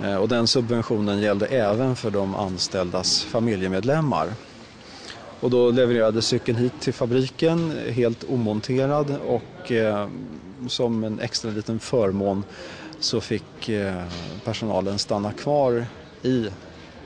Eh, 0.03 0.15
och 0.15 0.27
den 0.27 0.48
subventionen 0.48 1.20
gällde 1.22 1.46
även 1.46 1.96
för 1.96 2.12
de 2.12 2.36
anställdas 2.36 3.24
familjemedlemmar. 3.24 4.27
Och 5.41 5.50
då 5.50 5.71
levererades 5.71 6.25
cykeln 6.25 6.57
hit 6.57 6.79
till 6.79 6.93
fabriken 6.93 7.71
helt 7.89 8.24
omonterad 8.24 9.17
och 9.17 9.71
eh, 9.71 10.10
som 10.69 11.03
en 11.03 11.19
extra 11.19 11.51
liten 11.51 11.79
förmån 11.79 12.45
så 13.00 13.21
fick 13.21 13.69
eh, 13.69 14.03
personalen 14.43 15.00
stanna 15.00 15.31
kvar 15.31 15.88
i 16.21 16.50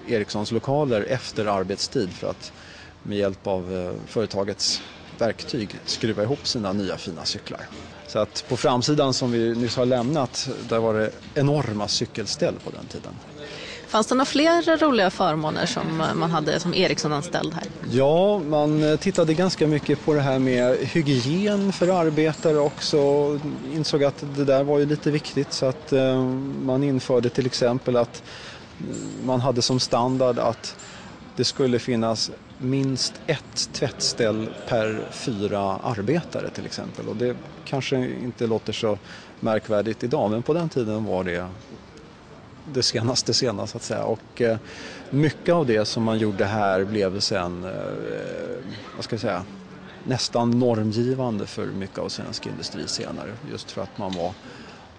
Ericssons 0.07 0.51
lokaler 0.51 1.01
efter 1.01 1.45
arbetstid 1.45 2.13
för 2.13 2.27
att 2.27 2.53
med 3.03 3.17
hjälp 3.17 3.47
av 3.47 3.75
eh, 3.75 3.93
företagets 4.07 4.81
verktyg 5.17 5.79
skruva 5.85 6.23
ihop 6.23 6.47
sina 6.47 6.73
nya 6.73 6.97
fina 6.97 7.25
cyklar. 7.25 7.67
Så 8.07 8.19
att 8.19 8.45
på 8.47 8.57
framsidan 8.57 9.13
som 9.13 9.31
vi 9.31 9.55
nyss 9.55 9.75
har 9.75 9.85
lämnat, 9.85 10.49
där 10.63 10.79
var 10.79 10.93
det 10.93 11.11
enorma 11.33 11.87
cykelställ 11.87 12.59
på 12.59 12.71
den 12.71 12.87
tiden. 12.87 13.19
Fanns 13.95 14.07
det 14.07 14.15
några 14.15 14.25
fler 14.25 14.77
roliga 14.77 15.09
förmåner 15.09 15.65
som 15.65 16.01
eh, 16.01 16.13
man 16.13 16.31
hade 16.31 16.59
som 16.59 16.73
Ericsson-anställd 16.73 17.53
här? 17.53 17.63
Ja, 17.91 18.39
man 18.39 18.83
eh, 18.83 18.97
tittade 18.97 19.33
ganska 19.33 19.67
mycket 19.67 20.05
på 20.05 20.13
det 20.13 20.21
här 20.21 20.39
med 20.39 20.77
hygien 20.77 21.73
för 21.73 21.87
arbetare 21.87 22.59
också. 22.59 22.97
Insåg 23.73 24.03
att 24.03 24.17
det 24.17 24.45
där 24.45 24.63
var 24.63 24.79
ju 24.79 24.85
lite 24.85 25.11
viktigt 25.11 25.53
så 25.53 25.65
att 25.65 25.91
eh, 25.91 26.23
man 26.65 26.83
införde 26.83 27.29
till 27.29 27.45
exempel 27.45 27.97
att 27.97 28.23
man 29.23 29.39
hade 29.39 29.61
som 29.61 29.79
standard 29.79 30.39
att 30.39 30.75
det 31.35 31.45
skulle 31.45 31.79
finnas 31.79 32.31
minst 32.57 33.13
ett 33.25 33.69
tvättställ 33.71 34.49
per 34.65 35.07
fyra 35.11 35.59
arbetare 35.61 36.49
till 36.49 36.65
exempel. 36.65 37.07
Och 37.09 37.15
det 37.15 37.37
kanske 37.63 37.95
inte 38.11 38.47
låter 38.47 38.73
så 38.73 38.99
märkvärdigt 39.39 40.03
idag 40.03 40.31
men 40.31 40.43
på 40.43 40.53
den 40.53 40.69
tiden 40.69 41.05
var 41.05 41.23
det 41.23 41.49
det 42.73 42.83
senaste 42.83 43.33
sena 43.33 43.67
så 43.67 43.77
att 43.77 43.83
säga. 43.83 44.03
Och 44.03 44.41
eh, 44.41 44.57
mycket 45.09 45.55
av 45.55 45.65
det 45.65 45.85
som 45.85 46.03
man 46.03 46.17
gjorde 46.17 46.45
här 46.45 46.83
blev 46.83 47.19
sen, 47.19 47.63
eh, 47.63 47.71
vad 48.95 49.03
ska 49.03 49.13
jag 49.13 49.21
säga, 49.21 49.43
nästan 50.03 50.59
normgivande 50.59 51.45
för 51.45 51.65
mycket 51.65 51.99
av 51.99 52.09
svensk 52.09 52.45
industri 52.45 52.87
senare. 52.87 53.29
Just 53.51 53.71
för 53.71 53.81
att 53.81 53.97
man 53.97 54.13
var, 54.13 54.33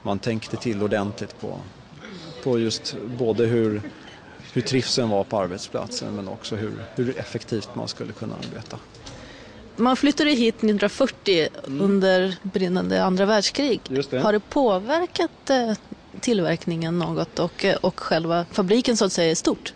man 0.03 0.19
tänkte 0.19 0.57
till 0.57 0.83
ordentligt 0.83 1.41
på, 1.41 1.59
på 2.43 2.59
just 2.59 2.97
både 3.19 3.47
hur, 3.47 3.83
hur 4.53 4.63
trivseln 4.63 5.09
var 5.09 5.25
på 5.25 5.39
arbetsplatsen 5.39 6.17
men 6.17 6.29
också 6.29 6.57
hur, 6.57 6.85
hur 6.95 7.19
effektivt 7.19 7.69
man 7.75 7.89
skulle 7.89 8.13
kunna 8.13 8.35
arbeta. 8.35 8.79
Man 9.77 9.97
flyttade 9.97 10.31
hit 10.31 10.55
1940 10.55 11.49
mm. 11.67 11.81
under 11.81 12.37
brinnande 12.43 13.05
andra 13.05 13.27
världskrig. 13.27 13.81
Det. 13.89 14.19
Har 14.19 14.33
det 14.33 14.41
påverkat 14.41 15.51
eh, 15.51 15.73
tillverkningen 16.21 16.99
något 16.99 17.39
och, 17.39 17.65
och 17.83 18.01
själva 18.01 18.47
fabriken 18.51 18.97
så 18.97 19.05
att 19.05 19.13
säga 19.13 19.31
är 19.31 19.35
stort? 19.35 19.75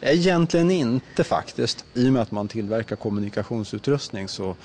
Egentligen 0.00 0.70
inte 0.70 1.24
faktiskt. 1.24 1.84
I 1.94 2.08
och 2.08 2.12
med 2.12 2.22
att 2.22 2.30
man 2.30 2.48
tillverkar 2.48 2.96
kommunikationsutrustning 2.96 4.28
så, 4.28 4.56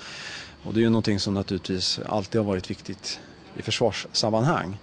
och 0.62 0.74
det 0.74 0.80
är 0.80 0.82
ju 0.82 0.90
någonting 0.90 1.20
som 1.20 1.34
naturligtvis 1.34 2.00
alltid 2.06 2.40
har 2.40 2.46
varit 2.46 2.70
viktigt 2.70 3.20
i 3.54 3.62
försvarssammanhang 3.62 4.78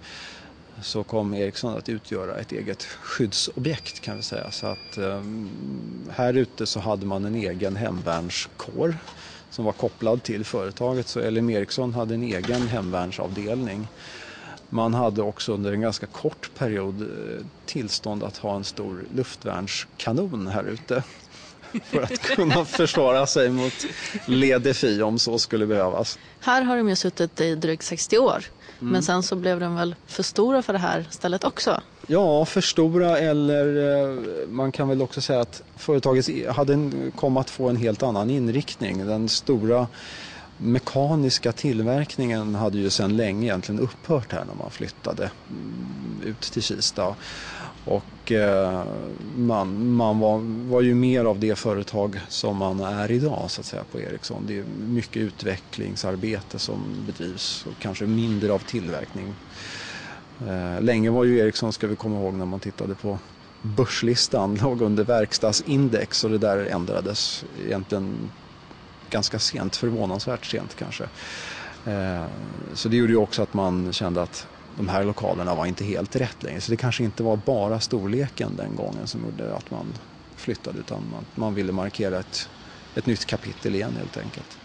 så 0.82 1.04
kom 1.04 1.34
Ericsson 1.34 1.76
att 1.76 1.88
utgöra 1.88 2.36
ett 2.36 2.52
eget 2.52 2.82
skyddsobjekt 2.82 4.00
kan 4.00 4.16
vi 4.16 4.22
säga. 4.22 4.50
Så 4.50 4.66
att 4.66 4.98
um, 4.98 6.10
här 6.12 6.34
ute 6.34 6.66
så 6.66 6.80
hade 6.80 7.06
man 7.06 7.24
en 7.24 7.34
egen 7.34 7.76
hemvärnskår 7.76 8.98
som 9.50 9.64
var 9.64 9.72
kopplad 9.72 10.22
till 10.22 10.44
företaget. 10.44 11.08
Så 11.08 11.30
LM 11.30 11.50
Ericsson 11.50 11.94
hade 11.94 12.14
en 12.14 12.22
egen 12.22 12.68
hemvärnsavdelning. 12.68 13.90
Man 14.68 14.94
hade 14.94 15.22
också 15.22 15.52
under 15.52 15.72
en 15.72 15.80
ganska 15.80 16.06
kort 16.06 16.50
period 16.58 17.02
eh, 17.02 17.46
tillstånd 17.66 18.24
att 18.24 18.36
ha 18.36 18.56
en 18.56 18.64
stor 18.64 19.04
luftvärnskanon 19.14 20.46
här 20.46 20.64
ute 20.64 21.02
för 21.84 22.02
att 22.02 22.20
kunna 22.20 22.64
försvara 22.64 23.26
sig 23.26 23.50
mot 23.50 23.86
ledefi 24.26 25.02
om 25.02 25.18
så 25.18 25.38
skulle 25.38 25.66
behövas. 25.66 26.18
Här 26.40 26.62
har 26.62 26.76
de 26.76 26.88
ju 26.88 26.96
suttit 26.96 27.40
i 27.40 27.54
drygt 27.54 27.82
60 27.82 28.18
år. 28.18 28.44
Mm. 28.80 28.92
Men 28.92 29.02
sen 29.02 29.22
så 29.22 29.36
blev 29.36 29.60
de 29.60 29.76
väl 29.76 29.94
för 30.06 30.22
stora 30.22 30.62
för 30.62 30.72
det 30.72 30.78
här 30.78 31.06
stället 31.10 31.44
också? 31.44 31.80
Ja, 32.06 32.44
för 32.44 32.60
stora 32.60 33.18
eller 33.18 33.94
eh, 34.02 34.48
man 34.48 34.72
kan 34.72 34.88
väl 34.88 35.02
också 35.02 35.20
säga 35.20 35.40
att 35.40 35.62
företaget 35.76 36.48
hade 36.48 36.90
kom 37.16 37.36
att 37.36 37.50
få 37.50 37.68
en 37.68 37.76
helt 37.76 38.02
annan 38.02 38.30
inriktning. 38.30 39.06
Den 39.06 39.28
stora 39.28 39.86
mekaniska 40.58 41.52
tillverkningen 41.52 42.54
hade 42.54 42.78
ju 42.78 42.90
sedan 42.90 43.16
länge 43.16 43.46
egentligen 43.46 43.80
upphört 43.80 44.32
här 44.32 44.44
när 44.44 44.54
man 44.54 44.70
flyttade 44.70 45.30
mm, 45.50 46.22
ut 46.24 46.40
till 46.40 46.62
Kista. 46.62 47.16
Och 47.84 48.32
eh, 48.32 48.84
man, 49.36 49.90
man 49.90 50.18
var, 50.18 50.38
var 50.70 50.80
ju 50.80 50.94
mer 50.94 51.24
av 51.24 51.40
det 51.40 51.56
företag 51.58 52.20
som 52.28 52.56
man 52.56 52.80
är 52.80 53.10
idag 53.10 53.50
så 53.50 53.60
att 53.60 53.66
säga 53.66 53.84
på 53.84 54.00
Ericsson. 54.00 54.46
Det 54.46 54.58
är 54.58 54.64
mycket 54.64 55.22
utvecklingsarbete 55.22 56.58
som 56.58 57.06
bedrivs 57.06 57.66
och 57.66 57.78
kanske 57.78 58.06
mindre 58.06 58.52
av 58.52 58.58
tillverkning. 58.58 59.36
Eh, 60.40 60.80
länge 60.80 61.10
var 61.10 61.24
ju 61.24 61.38
Ericsson, 61.38 61.72
ska 61.72 61.86
vi 61.86 61.96
komma 61.96 62.16
ihåg 62.16 62.34
när 62.34 62.46
man 62.46 62.60
tittade 62.60 62.94
på 62.94 63.18
börslistan, 63.60 64.54
låg 64.62 64.82
under 64.82 65.04
verkstadsindex 65.04 66.24
och 66.24 66.30
det 66.30 66.38
där 66.38 66.58
ändrades 66.58 67.44
egentligen 67.66 68.32
ganska 69.10 69.38
sent, 69.38 69.76
förvånansvärt 69.76 70.46
sent 70.46 70.74
kanske. 70.74 71.04
Eh, 71.84 72.26
så 72.74 72.88
det 72.88 72.96
gjorde 72.96 73.12
ju 73.12 73.18
också 73.18 73.42
att 73.42 73.54
man 73.54 73.92
kände 73.92 74.22
att 74.22 74.46
de 74.76 74.88
här 74.88 75.04
lokalerna 75.04 75.54
var 75.54 75.66
inte 75.66 75.84
helt 75.84 76.16
rätt 76.16 76.42
längre. 76.42 76.60
Så 76.60 76.70
det 76.70 76.76
kanske 76.76 77.04
inte 77.04 77.22
var 77.22 77.36
bara 77.36 77.80
storleken 77.80 78.56
den 78.56 78.76
gången 78.76 79.06
som 79.06 79.20
gjorde 79.24 79.54
att 79.56 79.70
man 79.70 79.98
flyttade 80.36 80.78
utan 80.78 81.10
man, 81.10 81.26
man 81.34 81.54
ville 81.54 81.72
markera 81.72 82.18
ett, 82.18 82.48
ett 82.94 83.06
nytt 83.06 83.26
kapitel 83.26 83.74
igen 83.74 83.96
helt 83.96 84.16
enkelt. 84.16 84.58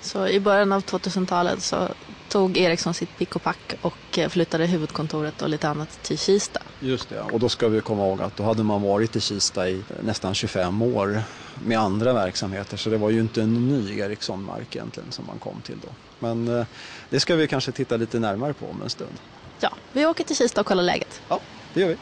Så 0.00 0.26
i 0.26 0.40
början 0.40 0.72
av 0.72 0.82
2000-talet 0.82 1.62
så 1.62 1.88
tog 2.28 2.58
Ericsson 2.58 2.94
sitt 2.94 3.16
pick 3.16 3.36
och 3.36 3.42
pack 3.42 3.74
och 3.80 4.18
eh, 4.18 4.28
flyttade 4.28 4.66
huvudkontoret 4.66 5.42
och 5.42 5.48
lite 5.48 5.68
annat 5.68 6.02
till 6.02 6.18
Kista. 6.18 6.62
Just 6.80 7.08
det, 7.08 7.20
och 7.20 7.40
då 7.40 7.48
ska 7.48 7.68
vi 7.68 7.80
komma 7.80 8.02
ihåg 8.02 8.22
att 8.22 8.36
då 8.36 8.42
hade 8.42 8.62
man 8.62 8.82
varit 8.82 9.16
i 9.16 9.20
Kista 9.20 9.68
i 9.68 9.84
nästan 10.02 10.34
25 10.34 10.82
år 10.82 11.22
med 11.66 11.78
andra 11.78 12.12
verksamheter 12.12 12.76
så 12.76 12.90
det 12.90 12.96
var 12.96 13.10
ju 13.10 13.20
inte 13.20 13.42
en 13.42 13.68
ny 13.68 13.98
Ericsson-mark 13.98 14.76
egentligen 14.76 15.12
som 15.12 15.26
man 15.26 15.38
kom 15.38 15.60
till 15.60 15.78
då. 15.82 15.88
Men 16.18 16.58
eh, 16.58 16.66
det 17.10 17.20
ska 17.20 17.36
vi 17.36 17.48
kanske 17.48 17.72
titta 17.72 17.96
lite 17.96 18.18
närmare 18.18 18.52
på 18.52 18.66
om 18.66 18.82
en 18.82 18.90
stund. 18.90 19.12
Ja, 19.60 19.72
vi 19.92 20.06
åker 20.06 20.24
till 20.24 20.36
Kista 20.36 20.60
och 20.60 20.66
kollar 20.66 20.82
läget. 20.82 21.20
Ja, 21.28 21.40
det 21.74 21.80
gör 21.80 21.88
vi. 21.88 21.96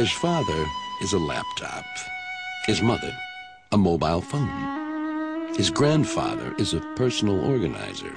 His 0.00 0.10
father 0.12 0.60
is 1.04 1.14
a 1.14 1.18
laptop. 1.28 1.86
His 2.66 2.82
mother 2.82 3.26
a 3.70 3.76
mobile 3.76 4.20
phone. 4.20 5.54
His 5.56 5.70
grandfather 5.70 6.54
is 6.58 6.72
a 6.74 6.80
personal 6.96 7.40
organizer. 7.40 8.12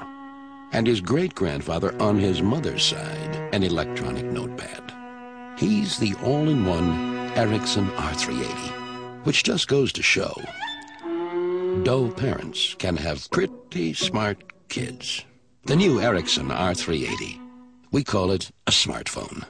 And 0.72 0.86
his 0.86 1.02
great-grandfather 1.02 2.00
on 2.00 2.20
his 2.20 2.42
mother's 2.42 2.84
side, 2.84 3.50
an 3.54 3.64
electronic 3.64 4.26
notepad. 4.26 4.94
He's 5.58 5.98
the 5.98 6.14
all-in-one 6.24 7.32
Ericsson 7.36 7.88
R380, 7.90 8.79
which 9.24 9.48
just 9.48 9.70
goes 9.70 9.94
to 9.94 10.02
show 10.02 10.34
dull 11.84 12.12
parents 12.12 12.76
can 12.78 12.98
have 12.98 13.30
pretty 13.32 13.94
smart 13.94 14.38
kids. 14.68 15.26
The 15.66 15.76
new 15.76 16.02
Ericsson 16.02 16.50
R380. 16.50 17.40
We 17.92 18.04
call 18.04 18.32
it 18.32 18.52
a 18.66 18.72
smartphone. 18.72 19.46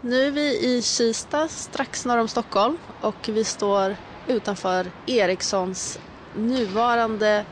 Nu 0.00 0.26
är 0.26 0.30
vi 0.30 0.76
i 0.76 0.82
Kista, 0.82 1.48
strax 1.48 2.04
norr 2.04 2.18
om 2.18 2.28
Stockholm 2.28 2.78
och 3.00 3.28
vi 3.28 3.44
står 3.44 3.96
utanför 4.26 4.86
Ericssons 5.06 5.98
nuvarande 6.34 7.44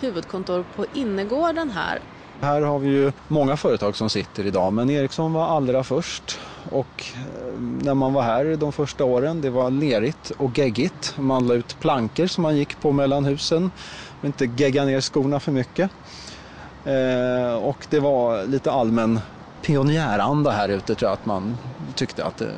huvudkontor 0.00 0.62
på 0.62 0.86
innergården 0.94 1.70
här. 1.70 1.98
Här 2.40 2.60
har 2.60 2.78
vi 2.78 2.88
ju 2.88 3.12
många 3.28 3.56
företag 3.56 3.96
som 3.96 4.10
sitter 4.10 4.46
idag 4.46 4.72
men 4.72 4.90
Ericsson 4.90 5.32
var 5.32 5.46
allra 5.46 5.84
först 5.84 6.38
och 6.68 7.04
eh, 7.14 7.60
när 7.60 7.94
man 7.94 8.12
var 8.12 8.22
här 8.22 8.56
de 8.56 8.72
första 8.72 9.04
åren 9.04 9.40
det 9.40 9.50
var 9.50 9.70
lerigt 9.70 10.30
och 10.30 10.58
geggigt. 10.58 11.14
Man 11.18 11.46
la 11.46 11.54
ut 11.54 11.80
plankor 11.80 12.26
som 12.26 12.42
man 12.42 12.56
gick 12.56 12.80
på 12.80 12.92
mellan 12.92 13.24
husen 13.24 13.70
och 14.20 14.24
inte 14.24 14.44
gegga 14.44 14.84
ner 14.84 15.00
skorna 15.00 15.40
för 15.40 15.52
mycket. 15.52 15.90
Eh, 16.84 17.54
och 17.54 17.86
det 17.90 18.00
var 18.00 18.46
lite 18.46 18.72
allmän 18.72 19.20
pionjäranda 19.62 20.50
här 20.50 20.68
ute 20.68 20.94
tror 20.94 21.08
jag 21.08 21.12
att 21.12 21.26
man 21.26 21.58
tyckte 21.94 22.24
att, 22.24 22.40
eh, 22.40 22.48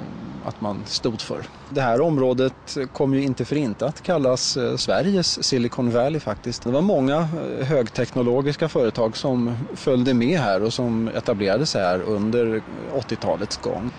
att 0.45 0.61
man 0.61 0.87
stod 0.87 1.21
för. 1.21 1.47
Det 1.69 1.81
här 1.81 2.01
området 2.01 2.77
kom 2.93 3.15
ju 3.15 3.23
inte 3.23 3.45
för 3.45 3.57
inte 3.57 3.87
att 3.87 4.03
kallas 4.03 4.57
eh, 4.57 4.77
Sveriges 4.77 5.45
Silicon 5.45 5.91
Valley 5.91 6.21
faktiskt. 6.21 6.63
Det 6.63 6.71
var 6.71 6.81
många 6.81 7.17
eh, 7.17 7.67
högteknologiska 7.67 8.69
företag 8.69 9.17
som 9.17 9.57
följde 9.77 10.15
med 10.15 10.39
här 10.39 10.63
och 10.63 10.73
som 10.73 11.09
etablerade 11.09 11.67
sig 11.67 11.83
här 11.83 12.03
under 12.03 12.55
eh, 12.55 12.61
80-talets 12.95 13.57
gång. 13.57 13.91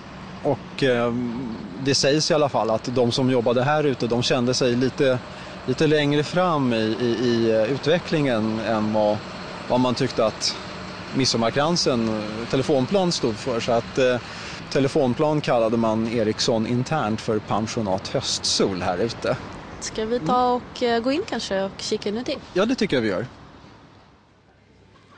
Och 0.44 0.84
eh, 0.84 1.14
det 1.86 1.96
sägs 1.96 2.32
i 2.32 2.34
alla 2.34 2.50
fall 2.50 2.70
att 2.70 2.84
de 2.96 3.12
som 3.12 3.30
jobbade 3.30 3.64
här 3.64 3.84
ute 3.84 4.08
de 4.08 4.24
kände 4.24 4.54
sig 4.54 4.76
lite, 4.76 5.20
lite 5.68 5.88
längre 5.88 6.24
fram 6.24 6.74
i, 6.74 6.78
i, 6.78 7.06
i 7.06 7.68
utvecklingen 7.70 8.60
än 8.60 8.94
vad, 8.94 9.18
vad 9.68 9.80
man 9.80 9.96
tyckte 9.96 10.26
att 10.26 10.56
midsommarkransen 11.16 12.10
telefonplan 12.52 13.12
stod 13.12 13.40
för. 13.40 13.60
Så 13.60 13.72
att 13.72 13.98
eh, 13.98 14.18
telefonplan 14.74 15.42
kallade 15.42 15.78
man 15.78 16.08
Ericsson 16.08 16.68
internt 16.68 17.22
för 17.22 17.40
pensionat 17.40 18.08
höstsol 18.08 18.82
här 18.82 18.98
ute. 18.98 19.38
Ska 19.80 20.06
vi 20.06 20.20
ta 20.20 20.54
och 20.54 20.84
eh, 20.84 21.00
gå 21.00 21.12
in 21.12 21.22
kanske 21.30 21.62
och 21.64 21.72
kika 21.78 22.10
inuti? 22.10 22.38
Ja, 22.54 22.66
det 22.66 22.76
tycker 22.76 22.98
jag 22.98 23.02
vi 23.02 23.08
gör. 23.08 23.26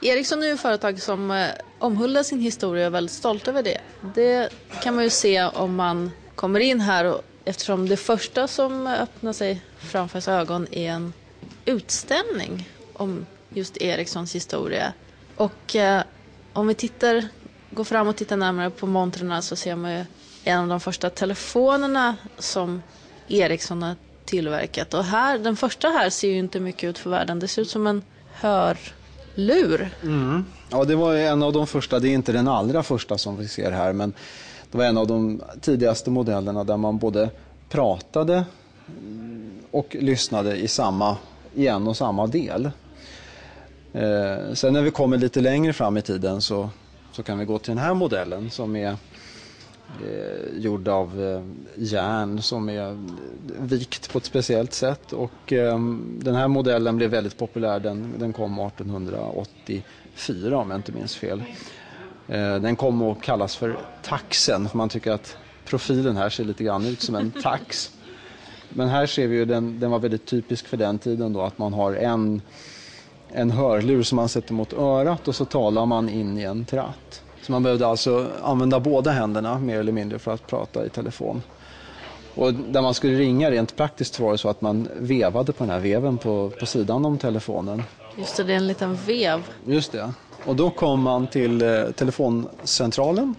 Ericsson 0.01 0.43
är 0.43 0.47
ju 0.47 0.53
ett 0.53 0.59
företag 0.59 1.01
som 1.01 1.31
eh, 1.31 1.47
omhuldar 1.79 2.23
sin 2.23 2.39
historia 2.39 2.83
och 2.83 2.87
är 2.87 2.91
väldigt 2.91 3.15
stolt 3.15 3.47
över 3.47 3.63
det. 3.63 3.77
Det 4.15 4.49
kan 4.83 4.95
man 4.95 5.03
ju 5.03 5.09
se 5.09 5.43
om 5.43 5.75
man 5.75 6.11
kommer 6.35 6.59
in 6.59 6.81
här 6.81 7.05
och 7.05 7.21
eftersom 7.45 7.89
det 7.89 7.97
första 7.97 8.47
som 8.47 8.87
öppnar 8.87 9.33
sig 9.33 9.61
framför 9.77 10.17
ens 10.17 10.27
ögon 10.27 10.67
är 10.71 10.91
en 10.91 11.13
utställning 11.65 12.69
om 12.93 13.25
just 13.49 13.77
Ericssons 13.77 14.35
historia. 14.35 14.93
Och 15.35 15.75
eh, 15.75 16.03
om 16.53 16.67
vi 16.67 16.73
tittar, 16.73 17.27
går 17.75 17.83
fram 17.83 18.07
och 18.07 18.15
tittar 18.15 18.37
närmare 18.37 18.69
på 18.69 18.87
montrarna 18.87 19.41
så 19.41 19.55
ser 19.55 19.75
man 19.75 19.91
ju 19.93 20.05
en 20.43 20.59
av 20.59 20.67
de 20.67 20.79
första 20.79 21.09
telefonerna 21.09 22.15
som 22.37 22.81
Ericsson 23.27 23.83
har 23.83 23.95
tillverkat. 24.25 24.93
Och 24.93 25.03
här, 25.03 25.39
den 25.39 25.55
första 25.55 25.87
här 25.87 26.09
ser 26.09 26.27
ju 26.27 26.37
inte 26.37 26.59
mycket 26.59 26.89
ut 26.89 26.97
för 26.97 27.09
världen. 27.09 27.39
Det 27.39 27.47
ser 27.47 27.61
ut 27.61 27.69
som 27.69 27.87
en 27.87 28.03
hörlur. 28.33 29.89
Mm. 30.03 30.45
Ja, 30.69 30.83
det 30.83 30.95
var 30.95 31.15
en 31.15 31.43
av 31.43 31.53
de 31.53 31.67
första, 31.67 31.99
det 31.99 32.09
är 32.09 32.13
inte 32.13 32.31
den 32.31 32.47
allra 32.47 32.83
första 32.83 33.17
som 33.17 33.37
vi 33.37 33.47
ser 33.47 33.71
här, 33.71 33.93
men 33.93 34.13
det 34.71 34.77
var 34.77 34.85
en 34.85 34.97
av 34.97 35.07
de 35.07 35.41
tidigaste 35.61 36.09
modellerna 36.09 36.63
där 36.63 36.77
man 36.77 36.97
både 36.97 37.29
pratade 37.69 38.45
och 39.71 39.95
lyssnade 39.99 40.55
i, 40.55 40.67
samma, 40.67 41.17
i 41.55 41.67
en 41.67 41.87
och 41.87 41.97
samma 41.97 42.27
del. 42.27 42.65
Eh, 43.93 44.53
sen 44.53 44.73
när 44.73 44.81
vi 44.81 44.91
kommer 44.91 45.17
lite 45.17 45.41
längre 45.41 45.73
fram 45.73 45.97
i 45.97 46.01
tiden 46.01 46.41
så, 46.41 46.69
så 47.15 47.23
kan 47.23 47.39
vi 47.39 47.45
gå 47.45 47.59
till 47.59 47.69
den 47.69 47.77
här 47.83 47.93
modellen 47.93 48.49
som 48.49 48.75
är 48.75 48.89
eh, 48.91 48.97
gjord 50.57 50.87
av 50.87 51.23
eh, 51.23 51.41
järn 51.75 52.41
som 52.41 52.69
är 52.69 52.91
eh, 52.91 52.97
vikt 53.59 54.11
på 54.11 54.17
ett 54.17 54.25
speciellt 54.25 54.73
sätt. 54.73 55.13
Och, 55.13 55.53
eh, 55.53 55.79
den 56.07 56.35
här 56.35 56.47
modellen 56.47 56.97
blev 56.97 57.09
väldigt 57.09 57.37
populär. 57.37 57.79
Den, 57.79 58.13
den 58.19 58.33
kom 58.33 58.59
1884 58.59 60.57
om 60.57 60.69
jag 60.71 60.77
inte 60.77 60.91
minns 60.91 61.15
fel. 61.15 61.43
Eh, 62.27 62.55
den 62.55 62.75
kom 62.75 63.01
att 63.01 63.21
kallas 63.21 63.55
för 63.55 63.77
taxen 64.03 64.69
för 64.69 64.77
man 64.77 64.89
tycker 64.89 65.11
att 65.11 65.37
profilen 65.65 66.17
här 66.17 66.29
ser 66.29 66.43
lite 66.43 66.63
grann 66.63 66.85
ut 66.85 67.01
som 67.01 67.15
en 67.15 67.31
tax. 67.31 67.91
Men 68.69 68.89
här 68.89 69.05
ser 69.05 69.27
vi 69.27 69.35
ju 69.35 69.45
den, 69.45 69.79
den 69.79 69.91
var 69.91 69.99
väldigt 69.99 70.25
typisk 70.25 70.67
för 70.67 70.77
den 70.77 70.99
tiden 70.99 71.33
då 71.33 71.41
att 71.41 71.57
man 71.57 71.73
har 71.73 71.93
en, 71.93 72.41
en 73.35 73.51
hörlur 73.51 74.03
som 74.03 74.15
man 74.15 74.29
sätter 74.29 74.53
mot 74.53 74.73
örat 74.73 75.27
och 75.27 75.35
så 75.35 75.45
talar 75.45 75.85
man 75.85 76.09
in 76.09 76.37
i 76.37 76.43
en 76.43 76.65
tratt. 76.65 77.21
Så 77.41 77.51
man 77.51 77.63
behövde 77.63 77.87
alltså 77.87 78.27
använda 78.43 78.79
båda 78.79 79.11
händerna 79.11 79.59
mer 79.59 79.79
eller 79.79 79.91
mindre 79.91 80.19
för 80.19 80.33
att 80.33 80.47
prata 80.47 80.85
i 80.85 80.89
telefon. 80.89 81.41
Och 82.35 82.53
där 82.53 82.81
man 82.81 82.93
skulle 82.93 83.17
ringa 83.17 83.51
rent 83.51 83.75
praktiskt 83.75 84.19
var 84.19 84.31
det 84.31 84.37
så 84.37 84.49
att 84.49 84.61
man 84.61 84.87
vevade 84.99 85.51
på 85.51 85.63
den 85.63 85.73
här 85.73 85.79
veven 85.79 86.17
på, 86.17 86.51
på 86.59 86.65
sidan 86.65 87.05
om 87.05 87.17
telefonen. 87.17 87.83
Just 88.17 88.37
det, 88.37 88.43
det 88.43 88.53
är 88.53 88.57
en 88.57 88.67
liten 88.67 88.95
vev. 88.95 89.43
Just 89.65 89.91
det. 89.91 90.13
Och 90.45 90.55
då 90.55 90.69
kom 90.69 91.01
man 91.01 91.27
till 91.27 91.61
eh, 91.61 91.83
telefoncentralen 91.95 93.35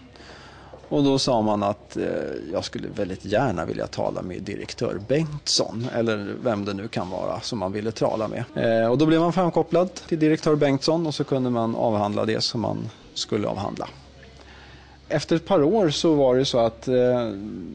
och 0.89 1.05
då 1.05 1.19
sa 1.19 1.43
man 1.43 1.63
att 1.63 1.97
eh, 1.97 2.05
jag 2.53 2.65
skulle 2.65 2.89
väldigt 2.89 3.25
gärna 3.25 3.65
vilja 3.65 3.87
tala 3.87 4.23
med 4.23 4.43
direktör 4.43 5.01
Bengtsson 5.09 5.87
eller 5.95 6.35
vem 6.43 6.65
det 6.65 6.75
nu 6.75 6.89
kan 6.89 7.11
vara 7.11 7.41
som 7.41 7.59
man 7.59 7.73
ville 7.73 7.93
tala 7.93 8.29
med. 8.29 8.45
Eh, 8.55 8.91
och 8.91 8.99
då 8.99 9.07
blev 9.07 9.21
man 9.21 9.33
framkopplad 9.33 9.95
till 9.95 10.19
direktör 10.19 10.55
Bengtsson 10.55 11.07
och 11.07 11.15
så 11.15 11.25
kunde 11.25 11.51
man 11.51 11.77
avhandla 11.77 12.25
det 12.25 12.41
som 12.41 12.61
man 12.61 12.91
skulle 13.15 13.49
avhandla. 13.49 13.89
Efter 15.09 15.37
ett 15.37 15.47
par 15.47 15.63
år 15.63 15.91
så 15.91 16.15
var 16.15 16.37
det 16.37 16.45
så 16.45 16.59
att 16.59 16.89
eh, 16.89 17.31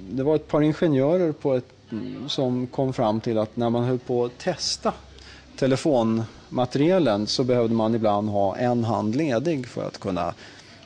det 0.09 0.23
var 0.23 0.35
ett 0.35 0.47
par 0.47 0.61
ingenjörer 0.61 1.31
på 1.31 1.53
ett, 1.53 1.69
mm, 1.91 2.29
som 2.29 2.67
kom 2.67 2.93
fram 2.93 3.21
till 3.21 3.37
att 3.37 3.55
när 3.55 3.69
man 3.69 3.83
höll 3.83 3.99
på 3.99 4.25
att 4.25 4.37
testa 4.37 4.93
telefonmaterialen 5.57 7.27
så 7.27 7.43
behövde 7.43 7.75
man 7.75 7.95
ibland 7.95 8.29
ha 8.29 8.57
en 8.57 8.83
hand 8.83 9.15
ledig 9.15 9.67
för 9.67 9.87
att 9.87 9.99
kunna 9.99 10.33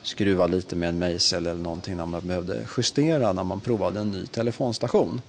skruva 0.06 0.46
lite 0.46 0.76
med 0.76 0.88
en 0.88 0.98
mejsel 0.98 1.46
eller 1.46 1.62
någonting 1.62 1.96
när 1.96 2.06
man 2.06 2.26
behövde 2.26 2.66
justera 2.76 3.32
när 3.32 3.44
man 3.44 3.60
provade 3.60 4.00
en 4.00 4.10
ny 4.10 4.26
telefonstation. 4.26 5.20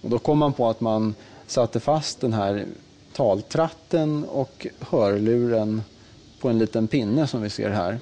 Och 0.00 0.10
då 0.10 0.18
kom 0.18 0.38
man 0.38 0.52
på 0.52 0.68
att 0.68 0.80
man 0.80 1.14
satte 1.46 1.80
fast 1.80 2.20
den 2.20 2.32
här 2.32 2.66
taltratten 3.12 4.24
och 4.24 4.66
hörluren 4.80 5.82
på 6.40 6.48
en 6.48 6.58
liten 6.58 6.88
pinne 6.88 7.26
som 7.26 7.42
vi 7.42 7.50
ser 7.50 7.70
här. 7.70 7.98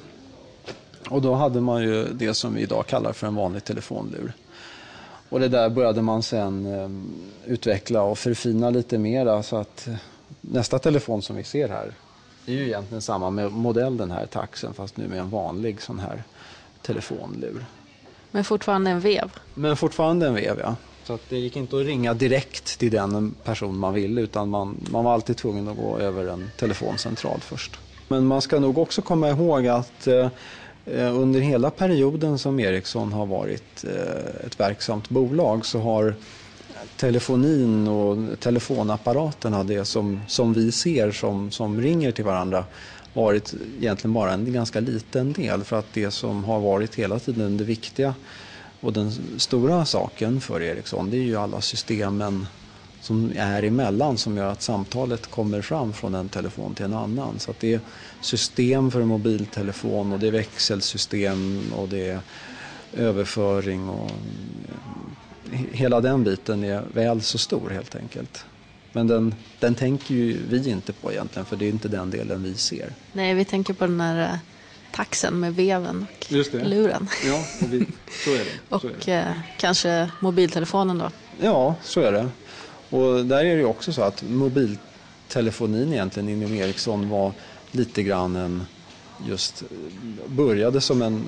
Och 1.11 1.23
då 1.23 1.35
hade 1.35 1.61
man 1.61 1.83
ju 1.83 2.05
det 2.05 2.35
som 2.35 2.55
vi 2.55 2.61
idag 2.61 2.87
kallar 2.87 3.13
för 3.13 3.27
en 3.27 3.35
vanlig 3.35 3.65
telefonlur. 3.65 4.33
Och 5.29 5.41
det 5.41 5.49
där 5.49 5.69
började 5.69 6.03
man 6.03 6.23
sen 6.23 6.67
eh, 6.67 7.53
utveckla 7.53 8.03
och 8.03 8.19
förfina 8.19 8.71
lite 8.71 8.99
mera 8.99 9.43
så 9.43 9.57
att 9.57 9.89
nästa 10.41 10.79
telefon 10.79 11.23
som 11.23 11.37
vi 11.37 11.45
ser 11.45 11.69
här 11.69 11.95
det 12.47 12.53
är 12.53 12.57
ju 12.57 12.67
egentligen 12.67 13.03
samma 13.03 13.31
med 13.31 13.53
modell 13.53 13.97
den 13.97 14.11
här 14.11 14.27
taxen 14.27 14.75
fast 14.75 14.97
nu 14.97 15.09
med 15.09 15.19
en 15.19 15.31
vanlig 15.31 15.83
sån 15.83 15.99
här 15.99 16.23
telefonlur. 16.83 17.65
Men 18.31 18.45
fortfarande 18.45 18.91
en 18.91 19.01
vev. 19.01 19.31
Men 19.55 19.77
fortfarande 19.77 20.27
en 20.27 20.35
vev 20.35 20.59
ja. 20.59 20.77
Så 21.05 21.19
det 21.29 21.37
gick 21.37 21.57
inte 21.57 21.77
att 21.77 21.87
ringa 21.87 22.15
direkt 22.15 22.79
till 22.79 22.91
den 22.91 23.35
person 23.45 23.79
man 23.79 23.95
ville 23.95 24.21
utan 24.21 24.49
man, 24.49 24.77
man 24.91 25.05
var 25.05 25.15
alltid 25.15 25.37
tvungen 25.37 25.69
att 25.69 25.77
gå 25.77 25.99
över 25.99 26.27
en 26.27 26.51
telefoncentral 26.57 27.41
först. 27.41 27.79
Men 28.09 28.27
man 28.27 28.43
ska 28.43 28.61
nog 28.61 28.79
också 28.79 29.03
komma 29.03 29.31
ihåg 29.31 29.67
att 29.67 30.07
eh, 30.07 30.29
under 31.15 31.41
hela 31.41 31.71
perioden 31.71 32.39
som 32.39 32.61
Ericsson 32.61 33.13
har 33.13 33.27
varit 33.27 33.85
eh, 33.85 34.47
ett 34.47 34.61
verksamt 34.61 35.09
bolag 35.09 35.67
så 35.67 35.79
har 35.81 36.15
telefonin 36.97 37.89
och 37.89 38.41
telefonapparaterna, 38.41 39.65
det 39.65 39.85
som, 39.85 40.21
som 40.29 40.53
vi 40.53 40.73
ser 40.73 41.13
som, 41.13 41.51
som 41.51 41.81
ringer 41.81 42.13
till 42.13 42.25
varandra, 42.25 42.65
varit 43.13 43.55
egentligen 43.81 44.15
bara 44.15 44.33
en 44.33 44.53
ganska 44.53 44.81
liten 44.81 45.33
del. 45.33 45.65
För 45.65 45.79
att 45.79 45.93
det 45.93 46.11
som 46.11 46.45
har 46.45 46.61
varit 46.61 46.95
hela 46.95 47.19
tiden 47.19 47.57
det 47.57 47.65
viktiga 47.65 48.15
och 48.81 48.93
den 48.93 49.13
stora 49.39 49.85
saken 49.85 50.41
för 50.41 50.63
Ericsson, 50.63 51.11
det 51.11 51.17
är 51.17 51.23
ju 51.23 51.37
alla 51.37 51.61
systemen 51.61 52.47
som 53.01 53.33
är 53.37 53.63
emellan 53.63 54.19
som 54.19 54.37
gör 54.37 54.53
att 54.53 54.63
samtalet 54.63 55.27
kommer 55.27 55.63
fram 55.63 55.93
från 55.93 56.15
en 56.15 56.29
telefon 56.29 56.75
till 56.75 56.85
en 56.85 56.95
annan. 56.95 57.39
Så 57.39 57.51
att 57.51 57.61
det 57.61 57.75
är 57.75 57.81
system 58.21 58.91
för 58.91 59.01
en 59.01 59.09
mobiltelefon 59.09 60.13
och 60.13 60.19
det 60.19 60.27
är 60.27 60.31
växelsystem 60.31 61.63
och 61.73 61.89
det 61.89 62.09
är 62.09 62.21
överföring 62.93 63.89
och 63.89 64.11
hela 65.73 66.01
den 66.01 66.25
biten 66.25 66.65
är 66.65 66.83
väl 66.95 67.23
så 67.23 67.39
stor 67.39 67.71
helt 67.71 67.95
enkelt. 67.97 68.45
Men 68.93 69.07
den, 69.07 69.35
den 69.61 69.75
tänker 69.75 70.15
ju 70.15 70.39
vi 70.49 70.71
inte 70.71 70.93
på 70.93 71.13
egentligen 71.13 71.47
för 71.47 71.57
det 71.57 71.65
är 71.65 71.69
inte 71.71 71.89
den 71.89 72.11
delen 72.11 72.43
vi 72.43 72.55
ser. 72.55 72.93
Nej, 73.13 73.35
vi 73.35 73.45
tänker 73.45 73.75
på 73.75 73.87
den 73.87 74.01
här 74.01 74.23
eh, 74.33 74.39
taxen 74.93 75.41
med 75.41 75.55
veven 75.55 76.07
och 76.21 76.33
Just 76.33 76.53
det. 76.53 76.65
luren. 76.65 77.09
Ja, 77.27 77.45
och 77.63 77.73
vi, 77.73 77.87
så 78.25 78.31
är 78.35 78.39
det. 78.39 78.45
Så 78.81 78.87
är 78.87 78.93
Och 78.93 78.97
det. 79.05 79.13
eh, 79.13 79.33
kanske 79.59 80.11
mobiltelefonen 80.21 80.99
då. 80.99 81.11
Ja, 81.41 81.75
så 81.83 82.01
är 82.01 82.13
det. 82.13 82.29
Och 82.91 83.25
där 83.27 83.39
är 83.45 83.45
det 83.55 83.61
ju 83.61 83.65
också 83.65 83.93
så 83.93 84.03
att 84.03 84.23
mobiltelefonin 84.23 85.93
egentligen 85.93 86.29
inom 86.29 86.55
Ericsson 86.55 87.09
var 87.09 87.33
lite 87.71 88.03
grann 88.03 88.37
en 88.37 88.63
just 89.27 89.63
började 90.27 90.81
som 90.81 91.03
en 91.03 91.25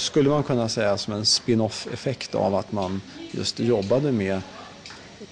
skulle 0.00 0.30
man 0.30 0.42
kunna 0.42 0.68
säga 0.68 0.98
som 0.98 1.12
en 1.14 1.26
spin-off 1.26 1.86
effekt 1.92 2.34
av 2.34 2.54
att 2.54 2.72
man 2.72 3.02
just 3.30 3.60
jobbade 3.60 4.12
med 4.12 4.42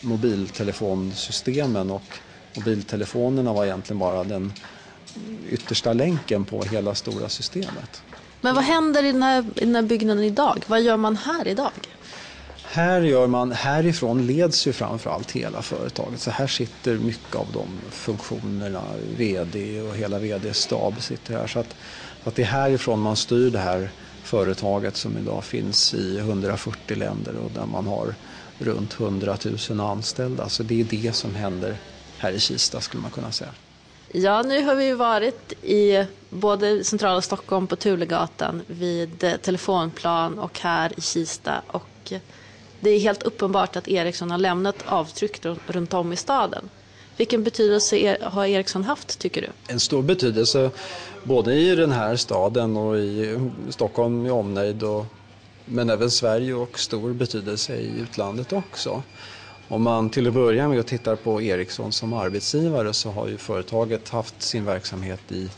mobiltelefonsystemen 0.00 1.90
och 1.90 2.18
mobiltelefonerna 2.54 3.52
var 3.52 3.64
egentligen 3.64 3.98
bara 3.98 4.24
den 4.24 4.52
yttersta 5.50 5.92
länken 5.92 6.44
på 6.44 6.64
hela 6.64 6.94
stora 6.94 7.28
systemet. 7.28 8.02
Men 8.40 8.54
vad 8.54 8.64
händer 8.64 9.04
i 9.04 9.12
den, 9.12 9.22
här, 9.22 9.44
i 9.56 9.64
den 9.64 9.74
här 9.74 9.82
byggnaden 9.82 10.24
idag? 10.24 10.64
Vad 10.66 10.82
gör 10.82 10.96
man 10.96 11.16
här 11.16 11.48
idag? 11.48 11.72
Här 12.62 13.00
gör 13.00 13.26
man, 13.26 13.52
härifrån 13.52 14.26
leds 14.26 14.66
ju 14.66 14.72
framförallt 14.72 15.30
hela 15.30 15.62
företaget. 15.62 16.20
Så 16.20 16.30
här 16.30 16.46
sitter 16.46 16.98
mycket 16.98 17.36
av 17.36 17.52
de 17.52 17.80
funktionerna, 17.90 18.84
VD 19.16 19.82
och 19.82 19.96
hela 19.96 20.18
VD-stab 20.18 21.02
sitter 21.02 21.34
här. 21.34 21.46
Så 21.46 21.58
att, 21.58 21.76
så 22.22 22.28
att 22.28 22.34
det 22.34 22.42
är 22.42 22.46
härifrån 22.46 23.00
man 23.00 23.16
styr 23.16 23.50
det 23.50 23.58
här 23.58 23.92
företaget 24.22 24.96
som 24.96 25.18
idag 25.18 25.44
finns 25.44 25.94
i 25.94 26.18
140 26.18 26.96
länder 26.96 27.36
och 27.36 27.50
där 27.50 27.66
man 27.66 27.86
har 27.86 28.14
runt 28.58 29.00
100 29.00 29.36
000 29.70 29.80
anställda. 29.80 30.48
Så 30.48 30.62
det 30.62 30.80
är 30.80 30.84
det 30.84 31.12
som 31.12 31.34
händer 31.34 31.76
här 32.18 32.32
i 32.32 32.40
Kista 32.40 32.80
skulle 32.80 33.02
man 33.02 33.10
kunna 33.10 33.32
säga. 33.32 33.50
Ja, 34.12 34.42
nu 34.42 34.64
har 34.64 34.74
vi 34.74 34.92
varit 34.92 35.52
i 35.62 36.04
både 36.30 36.84
centrala 36.84 37.20
Stockholm 37.20 37.66
på 37.66 37.76
Tulegatan 37.76 38.62
vid 38.66 39.42
Telefonplan 39.42 40.38
och 40.38 40.60
här 40.60 40.92
i 40.96 41.00
Kista. 41.00 41.62
Och 41.66 42.12
det 42.80 42.90
är 42.90 42.98
helt 43.00 43.22
uppenbart 43.22 43.76
att 43.76 43.88
Ericsson 43.88 44.30
har 44.30 44.38
lämnat 44.38 44.76
avtryck 44.86 45.46
runt 45.66 45.94
om 45.94 46.12
i 46.12 46.16
staden. 46.16 46.68
Vilken 47.18 47.44
betydelse 47.44 48.16
har 48.22 48.46
Ericsson 48.46 48.84
haft 48.84 49.18
tycker 49.18 49.40
du? 49.40 49.48
En 49.72 49.80
stor 49.80 50.02
betydelse 50.02 50.70
både 51.24 51.54
i 51.54 51.74
den 51.74 51.92
här 51.92 52.16
staden 52.16 52.76
och 52.76 52.98
i 52.98 53.38
Stockholm 53.70 54.26
i 54.26 54.30
omnejd 54.30 54.82
och, 54.82 55.06
men 55.64 55.90
även 55.90 56.10
Sverige 56.10 56.54
och 56.54 56.78
stor 56.78 57.12
betydelse 57.12 57.76
i 57.76 58.00
utlandet 58.00 58.52
också. 58.52 59.02
Om 59.68 59.82
man 59.82 60.10
till 60.10 60.28
att 60.28 60.34
börja 60.34 60.68
med 60.68 60.86
tittar 60.86 61.16
på 61.16 61.42
Ericsson 61.42 61.92
som 61.92 62.12
arbetsgivare 62.12 62.92
så 62.92 63.10
har 63.10 63.28
ju 63.28 63.36
företaget 63.36 64.08
haft 64.08 64.42
sin 64.42 64.64
verksamhet 64.64 65.20
i 65.32 65.50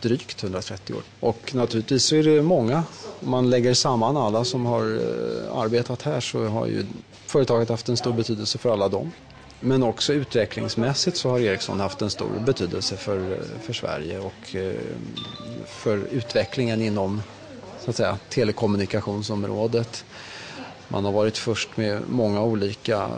drygt 0.00 0.42
130 0.42 0.94
år. 0.94 1.02
Och 1.20 1.54
naturligtvis 1.54 2.04
så 2.04 2.16
är 2.16 2.22
det 2.22 2.42
många, 2.42 2.82
om 3.20 3.30
man 3.30 3.50
lägger 3.50 3.74
samman 3.74 4.16
alla 4.16 4.44
som 4.44 4.66
har 4.66 4.82
eh, 4.82 5.58
arbetat 5.58 6.02
här 6.02 6.20
så 6.20 6.44
har 6.44 6.66
ju 6.66 6.86
företaget 7.26 7.68
haft 7.68 7.88
en 7.88 7.96
stor 7.96 8.12
betydelse 8.12 8.58
för 8.58 8.72
alla 8.72 8.88
dem. 8.88 9.12
Men 9.60 9.82
också 9.82 10.12
utvecklingsmässigt 10.12 11.16
så 11.16 11.30
har 11.30 11.40
Ericsson 11.40 11.80
haft 11.80 12.02
en 12.02 12.10
stor 12.10 12.38
betydelse 12.46 12.96
för, 12.96 13.42
för 13.60 13.72
Sverige 13.72 14.18
och 14.18 14.54
eh, 14.54 14.74
för 15.66 15.98
utvecklingen 15.98 16.82
inom 16.82 17.22
så 17.84 17.90
att 17.90 17.96
säga, 17.96 18.18
telekommunikationsområdet. 18.28 20.04
Man 20.88 21.04
har 21.04 21.12
varit 21.12 21.38
först 21.38 21.76
med 21.76 22.02
många 22.08 22.42
olika 22.42 23.08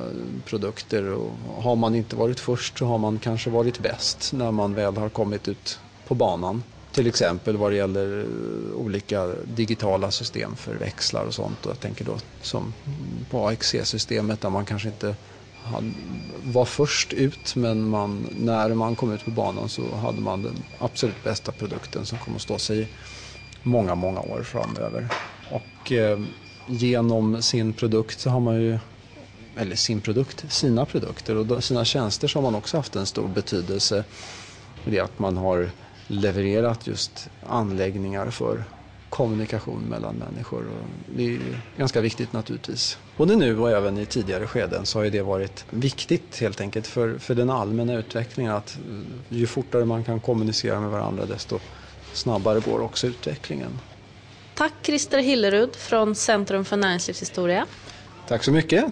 produkter 0.44 1.12
och 1.12 1.62
har 1.62 1.76
man 1.76 1.94
inte 1.94 2.16
varit 2.16 2.40
först 2.40 2.78
så 2.78 2.86
har 2.86 2.98
man 2.98 3.18
kanske 3.18 3.50
varit 3.50 3.78
bäst 3.78 4.32
när 4.32 4.50
man 4.50 4.74
väl 4.74 4.96
har 4.96 5.08
kommit 5.08 5.48
ut 5.48 5.78
på 6.06 6.14
banan. 6.14 6.62
Till 6.92 7.06
exempel 7.06 7.56
vad 7.56 7.72
det 7.72 7.76
gäller 7.76 8.20
eh, 8.20 8.76
olika 8.76 9.26
digitala 9.44 10.10
system 10.10 10.56
för 10.56 10.74
växlar 10.74 11.24
och 11.24 11.34
sånt. 11.34 11.66
Och 11.66 11.70
jag 11.70 11.80
tänker 11.80 12.04
då 12.04 12.18
som 12.42 12.74
på 13.30 13.48
AXE-systemet 13.48 14.40
där 14.40 14.50
man 14.50 14.64
kanske 14.64 14.88
inte 14.88 15.14
var 16.44 16.64
först 16.64 17.12
ut 17.12 17.56
men 17.56 17.88
man, 17.88 18.28
när 18.36 18.74
man 18.74 18.96
kom 18.96 19.12
ut 19.12 19.24
på 19.24 19.30
banan 19.30 19.68
så 19.68 19.94
hade 19.94 20.20
man 20.20 20.42
den 20.42 20.54
absolut 20.78 21.24
bästa 21.24 21.52
produkten 21.52 22.06
som 22.06 22.18
kommer 22.18 22.36
att 22.36 22.42
stå 22.42 22.58
sig 22.58 22.88
många, 23.62 23.94
många 23.94 24.20
år 24.20 24.42
framöver. 24.42 25.08
Och 25.50 25.92
eh, 25.92 26.20
genom 26.66 27.42
sin 27.42 27.72
produkt 27.72 28.20
så 28.20 28.30
har 28.30 28.40
man 28.40 28.54
ju, 28.54 28.78
eller 29.56 29.76
sin 29.76 30.00
produkt, 30.00 30.52
sina 30.52 30.86
produkter 30.86 31.36
och 31.36 31.64
sina 31.64 31.84
tjänster 31.84 32.28
så 32.28 32.38
har 32.38 32.42
man 32.42 32.54
också 32.54 32.76
haft 32.76 32.96
en 32.96 33.06
stor 33.06 33.28
betydelse. 33.28 34.04
Det 34.84 35.00
att 35.00 35.18
man 35.18 35.36
har 35.36 35.70
levererat 36.06 36.86
just 36.86 37.28
anläggningar 37.46 38.30
för 38.30 38.64
kommunikation 39.10 39.82
mellan 39.82 40.14
människor. 40.14 40.66
Och 40.68 41.14
det 41.16 41.34
är 41.34 41.40
ganska 41.76 42.00
viktigt 42.00 42.32
naturligtvis. 42.32 42.98
Både 43.16 43.36
nu 43.36 43.58
och 43.58 43.70
även 43.70 43.98
i 43.98 44.06
tidigare 44.06 44.46
skeden 44.46 44.86
så 44.86 44.98
har 44.98 45.06
det 45.06 45.22
varit 45.22 45.64
viktigt 45.70 46.40
helt 46.40 46.60
enkelt 46.60 46.86
för, 46.86 47.18
för 47.18 47.34
den 47.34 47.50
allmänna 47.50 47.94
utvecklingen 47.94 48.52
att 48.52 48.78
ju 49.28 49.46
fortare 49.46 49.84
man 49.84 50.04
kan 50.04 50.20
kommunicera 50.20 50.80
med 50.80 50.90
varandra 50.90 51.26
desto 51.26 51.58
snabbare 52.12 52.60
går 52.60 52.80
också 52.80 53.06
utvecklingen. 53.06 53.78
Tack 54.54 54.72
Christer 54.82 55.18
Hillerud 55.18 55.76
från 55.76 56.14
Centrum 56.14 56.64
för 56.64 56.76
näringslivshistoria. 56.76 57.66
Tack 58.28 58.44
så 58.44 58.52
mycket. 58.52 58.84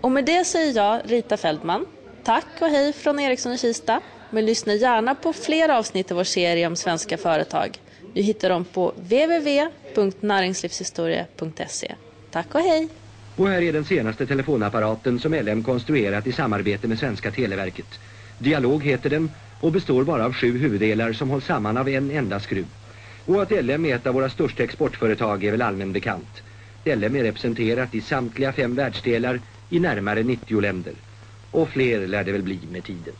Och 0.00 0.10
med 0.10 0.24
det 0.24 0.44
säger 0.44 0.76
jag 0.76 1.00
Rita 1.04 1.36
Feldman. 1.36 1.86
Tack 2.24 2.46
och 2.60 2.68
hej 2.68 2.92
från 2.92 3.20
Ericsson 3.20 3.52
i 3.52 3.58
Kista. 3.58 4.00
Men 4.30 4.46
lyssna 4.46 4.74
gärna 4.74 5.14
på 5.14 5.32
fler 5.32 5.68
avsnitt 5.68 6.10
i 6.10 6.14
vår 6.14 6.24
serie 6.24 6.66
om 6.66 6.76
svenska 6.76 7.18
företag. 7.18 7.78
Du 8.14 8.22
hittar 8.22 8.48
dem 8.48 8.64
på 8.64 8.92
www.näringslivshistoria.se. 8.96 11.94
Tack 12.30 12.54
och 12.54 12.60
hej! 12.60 12.88
Och 13.36 13.48
här 13.48 13.62
är 13.62 13.72
den 13.72 13.84
senaste 13.84 14.26
telefonapparaten 14.26 15.18
som 15.18 15.34
LM 15.34 15.64
konstruerat 15.64 16.26
i 16.26 16.32
samarbete 16.32 16.88
med 16.88 16.98
Svenska 16.98 17.30
Televerket. 17.30 17.86
Dialog 18.38 18.84
heter 18.84 19.10
den 19.10 19.30
och 19.60 19.72
består 19.72 20.04
bara 20.04 20.24
av 20.24 20.32
sju 20.32 20.58
huvuddelar 20.58 21.12
som 21.12 21.30
hålls 21.30 21.44
samman 21.44 21.76
av 21.76 21.88
en 21.88 22.10
enda 22.10 22.40
skruv. 22.40 22.66
Och 23.26 23.42
att 23.42 23.64
LM 23.64 23.86
är 23.86 23.96
ett 23.96 24.06
av 24.06 24.14
våra 24.14 24.30
största 24.30 24.62
exportföretag 24.62 25.44
är 25.44 25.50
väl 25.50 25.62
allmän 25.62 25.92
bekant. 25.92 26.42
LM 26.84 27.16
är 27.16 27.22
representerat 27.22 27.94
i 27.94 28.00
samtliga 28.00 28.52
fem 28.52 28.74
världsdelar 28.74 29.40
i 29.70 29.80
närmare 29.80 30.22
90 30.22 30.60
länder. 30.60 30.92
Och 31.50 31.68
fler 31.68 32.06
lär 32.06 32.24
det 32.24 32.32
väl 32.32 32.42
bli 32.42 32.58
med 32.72 32.84
tiden. 32.84 33.14